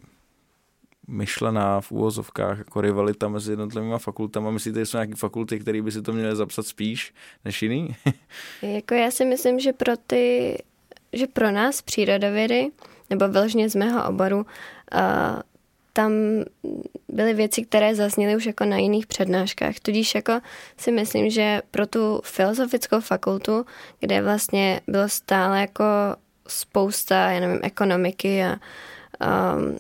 myšlená 1.08 1.82
v 1.82 1.92
úvozovkách 1.92 2.58
jako 2.58 2.82
rivalita 2.82 3.28
mezi 3.28 3.52
jednotlivými 3.52 3.96
fakultami. 3.98 4.52
Myslíte, 4.52 4.80
že 4.80 4.86
jsou 4.86 4.98
nějaké 4.98 5.16
fakulty, 5.16 5.60
které 5.60 5.82
by 5.82 5.92
si 5.92 6.02
to 6.02 6.14
měly 6.14 6.36
zapsat 6.36 6.66
spíš 6.66 7.14
než 7.46 7.62
jiný? 7.62 7.96
jako 8.62 8.94
já 8.94 9.12
si 9.12 9.26
myslím, 9.26 9.60
že 9.60 9.74
pro 9.74 9.94
ty, 10.08 10.58
že 11.14 11.28
pro 11.28 11.52
nás 11.52 11.82
přírodovědy, 11.82 12.72
nebo 13.10 13.28
vyloženě 13.28 13.70
z 13.70 13.76
mého 13.76 14.10
oboru, 14.10 14.38
uh, 14.38 15.42
tam 15.98 16.14
byly 17.10 17.34
věci, 17.34 17.66
které 17.66 17.96
zazněly 17.96 18.36
už 18.36 18.46
jako 18.46 18.66
na 18.66 18.78
jiných 18.78 19.08
přednáškách. 19.08 19.80
Tudíž 19.82 20.16
jako 20.16 20.40
si 20.78 20.92
myslím, 20.92 21.30
že 21.30 21.62
pro 21.72 21.88
tu 21.88 22.22
filozofickou 22.24 23.00
fakultu, 23.00 23.66
kde 24.00 24.22
vlastně 24.22 24.82
bylo 24.88 25.10
stále 25.10 25.62
jako 25.62 25.84
spousta, 26.48 27.32
já 27.32 27.40
nevím, 27.40 27.60
ekonomiky 27.64 28.44
a 28.44 28.52
um, 28.54 29.78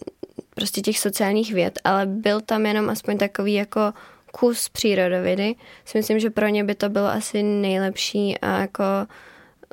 prostě 0.55 0.81
těch 0.81 0.99
sociálních 0.99 1.53
věd, 1.53 1.79
ale 1.83 2.05
byl 2.05 2.41
tam 2.41 2.65
jenom 2.65 2.89
aspoň 2.89 3.17
takový 3.17 3.53
jako 3.53 3.93
kus 4.31 4.69
přírodovědy. 4.69 5.55
Si 5.85 5.97
myslím, 5.97 6.19
že 6.19 6.29
pro 6.29 6.47
ně 6.47 6.63
by 6.63 6.75
to 6.75 6.89
bylo 6.89 7.07
asi 7.07 7.43
nejlepší 7.43 8.37
a 8.37 8.59
jako 8.59 8.83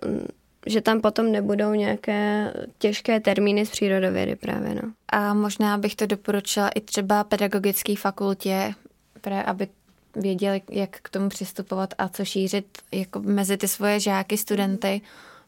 um, 0.07 0.27
že 0.67 0.81
tam 0.81 1.01
potom 1.01 1.33
nebudou 1.33 1.75
nějaké 1.75 2.53
těžké 2.79 3.21
termíny 3.21 3.67
z 3.67 3.71
přírodovědy 3.71 4.37
právě, 4.37 4.75
no. 4.75 4.93
A 5.09 5.35
možná 5.35 5.79
bych 5.79 5.97
to 5.97 6.07
doporučila 6.07 6.69
i 6.69 6.81
třeba 6.81 7.25
pedagogické 7.25 7.97
fakultě, 7.97 8.75
právě 9.21 9.45
aby 9.45 9.69
věděli, 10.17 10.63
jak 10.71 10.91
k 10.91 11.09
tomu 11.09 11.29
přistupovat 11.29 11.95
a 11.99 12.09
co 12.09 12.25
šířit 12.25 12.67
jako 12.93 13.21
mezi 13.21 13.57
ty 13.57 13.69
svoje 13.69 14.01
žáky, 14.01 14.37
studenty, 14.37 15.01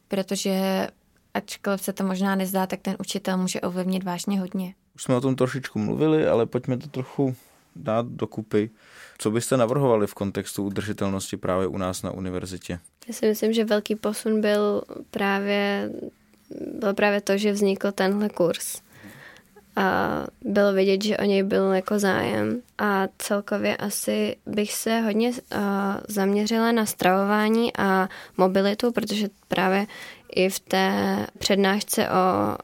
protože 0.07 0.87
ačkoliv 1.33 1.81
se 1.81 1.93
to 1.93 2.03
možná 2.03 2.35
nezdá, 2.35 2.67
tak 2.67 2.81
ten 2.81 2.95
učitel 2.99 3.37
může 3.37 3.61
ovlivnit 3.61 4.03
vážně 4.03 4.39
hodně. 4.39 4.73
Už 4.95 5.03
jsme 5.03 5.15
o 5.15 5.21
tom 5.21 5.35
trošičku 5.35 5.79
mluvili, 5.79 6.27
ale 6.27 6.45
pojďme 6.45 6.77
to 6.77 6.87
trochu 6.87 7.35
dát 7.77 8.05
dokupy. 8.05 8.69
Co 9.17 9.31
byste 9.31 9.57
navrhovali 9.57 10.07
v 10.07 10.13
kontextu 10.13 10.63
udržitelnosti 10.63 11.37
právě 11.37 11.67
u 11.67 11.77
nás 11.77 12.03
na 12.03 12.11
univerzitě? 12.11 12.79
Já 13.07 13.13
si 13.13 13.25
myslím, 13.25 13.53
že 13.53 13.65
velký 13.65 13.95
posun 13.95 14.41
byl 14.41 14.81
právě, 15.11 15.91
byl 16.79 16.93
právě 16.93 17.21
to, 17.21 17.37
že 17.37 17.51
vznikl 17.51 17.91
tenhle 17.91 18.29
kurz. 18.29 18.81
A 19.75 20.25
bylo 20.41 20.73
vidět, 20.73 21.03
že 21.03 21.17
o 21.17 21.23
něj 21.23 21.43
byl 21.43 21.71
jako 21.71 21.99
zájem. 21.99 22.61
A 22.77 23.07
celkově 23.17 23.77
asi 23.77 24.35
bych 24.45 24.73
se 24.73 24.99
hodně 24.99 25.29
uh, 25.29 25.37
zaměřila 26.07 26.71
na 26.71 26.85
stravování 26.85 27.77
a 27.77 28.09
mobilitu, 28.37 28.91
protože 28.91 29.27
právě 29.47 29.87
i 30.35 30.49
v 30.49 30.59
té 30.59 31.17
přednášce 31.39 32.09
o 32.09 32.55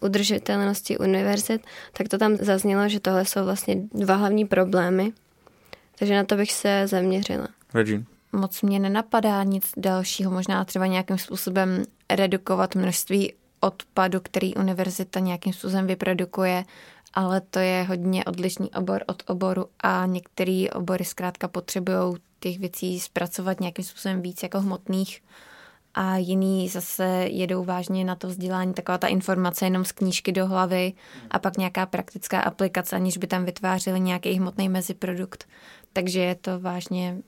udržitelnosti 0.00 0.98
univerzit, 0.98 1.62
tak 1.92 2.08
to 2.08 2.18
tam 2.18 2.36
zaznělo, 2.36 2.88
že 2.88 3.00
tohle 3.00 3.24
jsou 3.24 3.44
vlastně 3.44 3.76
dva 3.94 4.14
hlavní 4.14 4.44
problémy. 4.44 5.12
Takže 5.98 6.14
na 6.14 6.24
to 6.24 6.36
bych 6.36 6.52
se 6.52 6.86
zaměřila. 6.86 7.48
Regine 7.74 8.04
moc 8.32 8.62
mě 8.62 8.78
nenapadá 8.78 9.42
nic 9.42 9.72
dalšího, 9.76 10.30
možná 10.30 10.64
třeba 10.64 10.86
nějakým 10.86 11.18
způsobem 11.18 11.84
redukovat 12.10 12.74
množství 12.74 13.32
odpadu, 13.60 14.20
který 14.20 14.54
univerzita 14.54 15.20
nějakým 15.20 15.52
způsobem 15.52 15.86
vyprodukuje, 15.86 16.64
ale 17.14 17.40
to 17.40 17.58
je 17.58 17.82
hodně 17.82 18.24
odlišný 18.24 18.70
obor 18.70 19.04
od 19.06 19.22
oboru 19.26 19.66
a 19.80 20.06
některé 20.06 20.66
obory 20.74 21.04
zkrátka 21.04 21.48
potřebují 21.48 22.16
těch 22.40 22.58
věcí 22.58 23.00
zpracovat 23.00 23.60
nějakým 23.60 23.84
způsobem 23.84 24.22
víc 24.22 24.42
jako 24.42 24.60
hmotných 24.60 25.22
a 25.94 26.16
jiný 26.16 26.68
zase 26.68 27.04
jedou 27.30 27.64
vážně 27.64 28.04
na 28.04 28.14
to 28.14 28.28
vzdělání, 28.28 28.74
taková 28.74 28.98
ta 28.98 29.06
informace 29.06 29.66
jenom 29.66 29.84
z 29.84 29.92
knížky 29.92 30.32
do 30.32 30.46
hlavy 30.46 30.92
a 31.30 31.38
pak 31.38 31.56
nějaká 31.56 31.86
praktická 31.86 32.40
aplikace, 32.40 32.96
aniž 32.96 33.18
by 33.18 33.26
tam 33.26 33.44
vytvářeli 33.44 34.00
nějaký 34.00 34.32
hmotný 34.32 34.68
meziprodukt. 34.68 35.48
Takže 35.92 36.20
je 36.20 36.34
to 36.34 36.60
vážně 36.60 37.18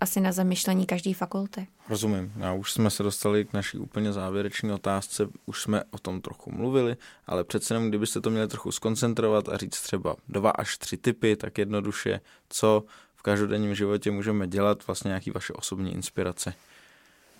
asi 0.00 0.20
na 0.20 0.32
zamyšlení 0.32 0.86
každé 0.86 1.14
fakulty. 1.14 1.66
Rozumím. 1.88 2.32
A 2.42 2.52
už 2.52 2.72
jsme 2.72 2.90
se 2.90 3.02
dostali 3.02 3.44
k 3.44 3.52
naší 3.52 3.78
úplně 3.78 4.12
závěrečné 4.12 4.74
otázce. 4.74 5.28
Už 5.46 5.62
jsme 5.62 5.82
o 5.90 5.98
tom 5.98 6.20
trochu 6.20 6.52
mluvili, 6.52 6.96
ale 7.26 7.44
přece 7.44 7.74
jenom, 7.74 7.88
kdybyste 7.88 8.20
to 8.20 8.30
měli 8.30 8.48
trochu 8.48 8.72
skoncentrovat 8.72 9.48
a 9.48 9.56
říct 9.56 9.80
třeba 9.80 10.16
dva 10.28 10.50
až 10.50 10.78
tři 10.78 10.96
typy, 10.96 11.36
tak 11.36 11.58
jednoduše, 11.58 12.20
co 12.48 12.84
v 13.14 13.22
každodenním 13.22 13.74
životě 13.74 14.10
můžeme 14.10 14.46
dělat, 14.48 14.86
vlastně 14.86 15.08
nějaký 15.08 15.30
vaše 15.30 15.52
osobní 15.52 15.94
inspirace 15.94 16.54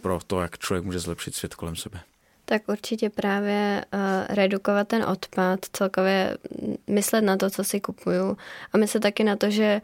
pro 0.03 0.21
to, 0.27 0.41
jak 0.41 0.59
člověk 0.59 0.85
může 0.85 0.99
zlepšit 0.99 1.35
svět 1.35 1.55
kolem 1.55 1.77
sebe. 1.77 2.01
Tak 2.45 2.63
určitě 2.69 3.11
právě 3.11 3.85
uh, 3.95 4.01
redukovat 4.35 4.89
ten 4.89 5.05
odpad, 5.05 5.61
celkově 5.73 6.39
myslet 6.87 7.21
na 7.21 7.37
to, 7.37 7.51
co 7.51 7.65
si 7.65 7.81
kupuju 7.81 8.37
a 8.73 8.79
myslet 8.79 9.01
taky 9.01 9.25
na 9.25 9.37
to, 9.37 9.51
že 9.51 9.81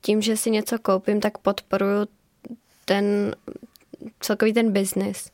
tím, 0.00 0.22
že 0.22 0.36
si 0.36 0.50
něco 0.50 0.78
koupím, 0.78 1.20
tak 1.20 1.38
podporuju 1.38 2.06
ten 2.84 3.34
celkový 4.20 4.52
ten 4.52 4.72
business. 4.72 5.30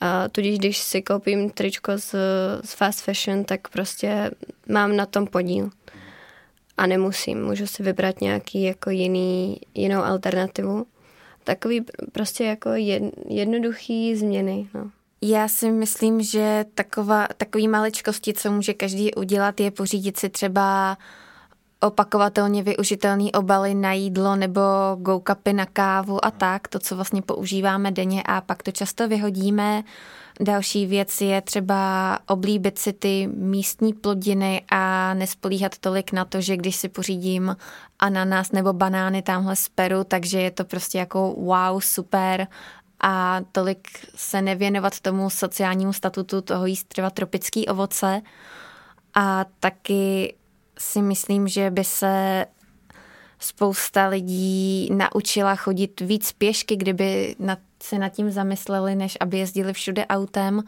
A 0.00 0.28
tudíž, 0.28 0.58
když 0.58 0.78
si 0.78 1.02
koupím 1.02 1.50
tričko 1.50 1.98
z, 1.98 2.14
z 2.64 2.72
fast 2.72 3.00
fashion, 3.00 3.44
tak 3.44 3.68
prostě 3.68 4.30
mám 4.68 4.96
na 4.96 5.06
tom 5.06 5.26
podíl. 5.26 5.70
A 6.76 6.86
nemusím, 6.86 7.44
můžu 7.44 7.66
si 7.66 7.82
vybrat 7.82 8.20
nějaký 8.20 8.62
jako 8.62 8.90
jiný, 8.90 9.60
jinou 9.74 10.02
alternativu. 10.02 10.86
Takový 11.48 11.84
prostě 12.12 12.44
jako 12.44 12.70
jed, 12.70 13.02
jednoduchý 13.28 14.16
změny. 14.16 14.68
No. 14.74 14.90
Já 15.22 15.48
si 15.48 15.70
myslím, 15.70 16.22
že 16.22 16.64
taková, 16.74 17.28
takový 17.36 17.68
maličkosti, 17.68 18.34
co 18.34 18.52
může 18.52 18.74
každý 18.74 19.14
udělat, 19.14 19.60
je 19.60 19.70
pořídit 19.70 20.18
si 20.18 20.28
třeba 20.28 20.96
uh, 20.98 21.04
opakovatelně 21.80 22.62
využitelný 22.62 23.32
obaly 23.32 23.74
na 23.74 23.92
jídlo 23.92 24.36
nebo 24.36 24.60
go 24.96 25.22
na 25.52 25.66
kávu 25.66 26.24
a 26.24 26.30
tak, 26.30 26.68
to, 26.68 26.78
co 26.78 26.96
vlastně 26.96 27.22
používáme 27.22 27.90
denně 27.90 28.22
a 28.22 28.40
pak 28.40 28.62
to 28.62 28.72
často 28.72 29.08
vyhodíme. 29.08 29.82
Další 30.40 30.86
věc 30.86 31.20
je 31.20 31.40
třeba 31.40 32.18
oblíbit 32.26 32.78
si 32.78 32.92
ty 32.92 33.28
místní 33.34 33.92
plodiny 33.92 34.62
a 34.70 35.14
nespolíhat 35.14 35.78
tolik 35.78 36.12
na 36.12 36.24
to, 36.24 36.40
že 36.40 36.56
když 36.56 36.76
si 36.76 36.88
pořídím 36.88 37.56
ananas 37.98 38.52
nebo 38.52 38.72
banány 38.72 39.22
tamhle 39.22 39.56
z 39.56 39.68
Peru, 39.68 40.04
takže 40.04 40.40
je 40.40 40.50
to 40.50 40.64
prostě 40.64 40.98
jako 40.98 41.34
wow, 41.38 41.80
super 41.80 42.46
a 43.00 43.40
tolik 43.52 43.88
se 44.14 44.42
nevěnovat 44.42 45.00
tomu 45.00 45.30
sociálnímu 45.30 45.92
statutu 45.92 46.40
toho 46.40 46.66
jíst 46.66 46.88
třeba 46.88 47.10
tropický 47.10 47.66
ovoce 47.66 48.22
a 49.14 49.44
taky 49.60 50.34
si 50.78 51.02
myslím, 51.02 51.48
že 51.48 51.70
by 51.70 51.84
se 51.84 52.46
spousta 53.38 54.08
lidí 54.08 54.88
naučila 54.92 55.56
chodit 55.56 56.00
víc 56.00 56.32
pěšky, 56.32 56.76
kdyby 56.76 57.36
nad, 57.38 57.58
se 57.82 57.98
nad 57.98 58.08
tím 58.08 58.30
zamysleli, 58.30 58.94
než 58.94 59.16
aby 59.20 59.38
jezdili 59.38 59.72
všude 59.72 60.06
autem. 60.06 60.62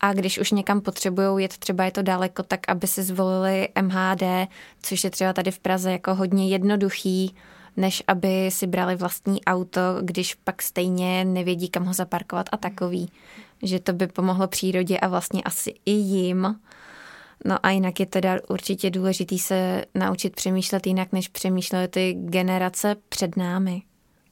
A 0.00 0.12
když 0.12 0.38
už 0.38 0.50
někam 0.50 0.80
potřebují 0.80 1.42
jet, 1.42 1.58
třeba 1.58 1.84
je 1.84 1.90
to 1.90 2.02
daleko, 2.02 2.42
tak 2.42 2.60
aby 2.68 2.86
si 2.86 3.02
zvolili 3.02 3.68
MHD, 3.82 4.48
což 4.82 5.04
je 5.04 5.10
třeba 5.10 5.32
tady 5.32 5.50
v 5.50 5.58
Praze 5.58 5.92
jako 5.92 6.14
hodně 6.14 6.48
jednoduchý, 6.48 7.34
než 7.76 8.02
aby 8.06 8.50
si 8.50 8.66
brali 8.66 8.96
vlastní 8.96 9.44
auto, 9.44 9.80
když 10.00 10.34
pak 10.34 10.62
stejně 10.62 11.24
nevědí, 11.24 11.68
kam 11.68 11.84
ho 11.84 11.92
zaparkovat 11.92 12.46
a 12.52 12.56
takový. 12.56 13.12
Že 13.62 13.80
to 13.80 13.92
by 13.92 14.06
pomohlo 14.06 14.48
přírodě 14.48 14.98
a 14.98 15.08
vlastně 15.08 15.42
asi 15.42 15.74
i 15.86 15.90
jim. 15.90 16.56
No 17.44 17.56
a 17.62 17.70
jinak 17.70 18.00
je 18.00 18.06
teda 18.06 18.38
určitě 18.48 18.90
důležitý 18.90 19.38
se 19.38 19.84
naučit 19.94 20.36
přemýšlet 20.36 20.86
jinak, 20.86 21.12
než 21.12 21.28
přemýšlely 21.28 21.88
ty 21.88 22.16
generace 22.18 22.96
před 23.08 23.36
námi. 23.36 23.82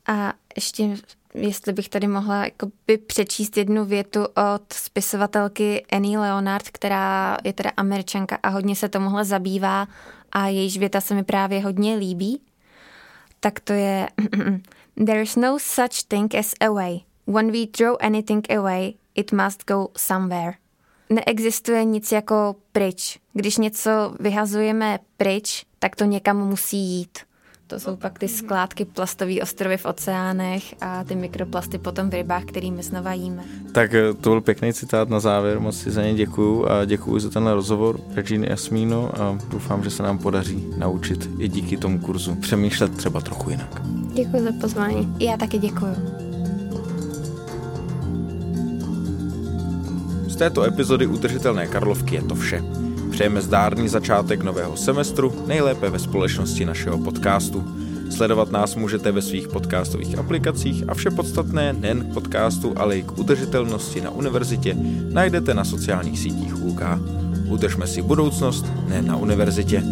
A 0.06 0.32
ještě, 0.56 0.96
jestli 1.34 1.72
bych 1.72 1.88
tady 1.88 2.06
mohla 2.06 2.44
jakoby 2.44 2.98
přečíst 3.06 3.56
jednu 3.56 3.84
větu 3.84 4.20
od 4.54 4.72
spisovatelky 4.72 5.86
Annie 5.92 6.18
Leonard, 6.18 6.68
která 6.68 7.36
je 7.44 7.52
teda 7.52 7.70
američanka 7.76 8.38
a 8.42 8.48
hodně 8.48 8.76
se 8.76 8.88
tomuhle 8.88 9.24
zabývá 9.24 9.88
a 10.32 10.46
jejíž 10.46 10.78
věta 10.78 11.00
se 11.00 11.14
mi 11.14 11.24
právě 11.24 11.60
hodně 11.60 11.96
líbí, 11.96 12.40
tak 13.40 13.60
to 13.60 13.72
je 13.72 14.08
There 15.06 15.22
is 15.22 15.36
no 15.36 15.58
such 15.58 16.02
thing 16.08 16.34
as 16.34 16.54
away. 16.60 17.00
When 17.26 17.52
we 17.52 17.66
throw 17.66 17.96
anything 18.00 18.50
away, 18.50 18.94
it 19.14 19.32
must 19.32 19.64
go 19.66 19.88
somewhere 19.96 20.54
neexistuje 21.10 21.84
nic 21.84 22.12
jako 22.12 22.56
pryč. 22.72 23.18
Když 23.32 23.56
něco 23.58 24.14
vyhazujeme 24.20 24.98
pryč, 25.16 25.64
tak 25.78 25.96
to 25.96 26.04
někam 26.04 26.48
musí 26.48 26.78
jít. 26.78 27.18
To 27.66 27.80
jsou 27.80 27.96
pak 27.96 28.18
ty 28.18 28.28
skládky 28.28 28.84
plastové 28.84 29.40
ostrovy 29.42 29.76
v 29.76 29.84
oceánech 29.84 30.74
a 30.80 31.04
ty 31.04 31.14
mikroplasty 31.14 31.78
potom 31.78 32.10
v 32.10 32.14
rybách, 32.14 32.44
kterými 32.44 32.82
znova 32.82 33.12
jíme. 33.12 33.42
Tak 33.72 33.94
eh, 33.94 34.14
to 34.14 34.30
byl 34.30 34.40
pěkný 34.40 34.72
citát 34.72 35.08
na 35.08 35.20
závěr, 35.20 35.60
moc 35.60 35.76
si 35.76 35.90
za 35.90 36.02
ně 36.02 36.14
děkuju 36.14 36.66
a 36.66 36.84
děkuji 36.84 37.18
za 37.18 37.30
tenhle 37.30 37.54
rozhovor 37.54 38.00
Regine 38.14 38.46
Jasmíno 38.50 39.10
a 39.20 39.38
doufám, 39.48 39.84
že 39.84 39.90
se 39.90 40.02
nám 40.02 40.18
podaří 40.18 40.70
naučit 40.76 41.30
i 41.38 41.48
díky 41.48 41.76
tomu 41.76 41.98
kurzu 41.98 42.34
přemýšlet 42.34 42.96
třeba 42.96 43.20
trochu 43.20 43.50
jinak. 43.50 43.82
Děkuji 44.12 44.42
za 44.42 44.52
pozvání. 44.60 45.16
Já 45.20 45.36
taky 45.36 45.58
děkuji. 45.58 46.13
Z 50.34 50.36
této 50.36 50.64
epizody 50.64 51.06
Udržitelné 51.06 51.66
Karlovky 51.66 52.14
je 52.14 52.22
to 52.22 52.34
vše. 52.34 52.64
Přejeme 53.10 53.42
zdárný 53.42 53.88
začátek 53.88 54.42
nového 54.42 54.76
semestru, 54.76 55.32
nejlépe 55.46 55.90
ve 55.90 55.98
společnosti 55.98 56.64
našeho 56.64 56.98
podcastu. 56.98 57.64
Sledovat 58.10 58.50
nás 58.50 58.74
můžete 58.74 59.12
ve 59.12 59.22
svých 59.22 59.48
podcastových 59.48 60.18
aplikacích 60.18 60.84
a 60.88 60.94
vše 60.94 61.10
podstatné 61.10 61.72
nejen 61.72 62.04
k 62.04 62.14
podcastu, 62.14 62.72
ale 62.76 62.98
i 62.98 63.02
k 63.02 63.18
udržitelnosti 63.18 64.00
na 64.00 64.10
univerzitě 64.10 64.76
najdete 65.12 65.54
na 65.54 65.64
sociálních 65.64 66.18
sítích 66.18 66.62
UK. 66.62 66.80
Udržme 67.46 67.86
si 67.86 68.02
budoucnost, 68.02 68.66
ne 68.88 69.02
na 69.02 69.16
univerzitě. 69.16 69.82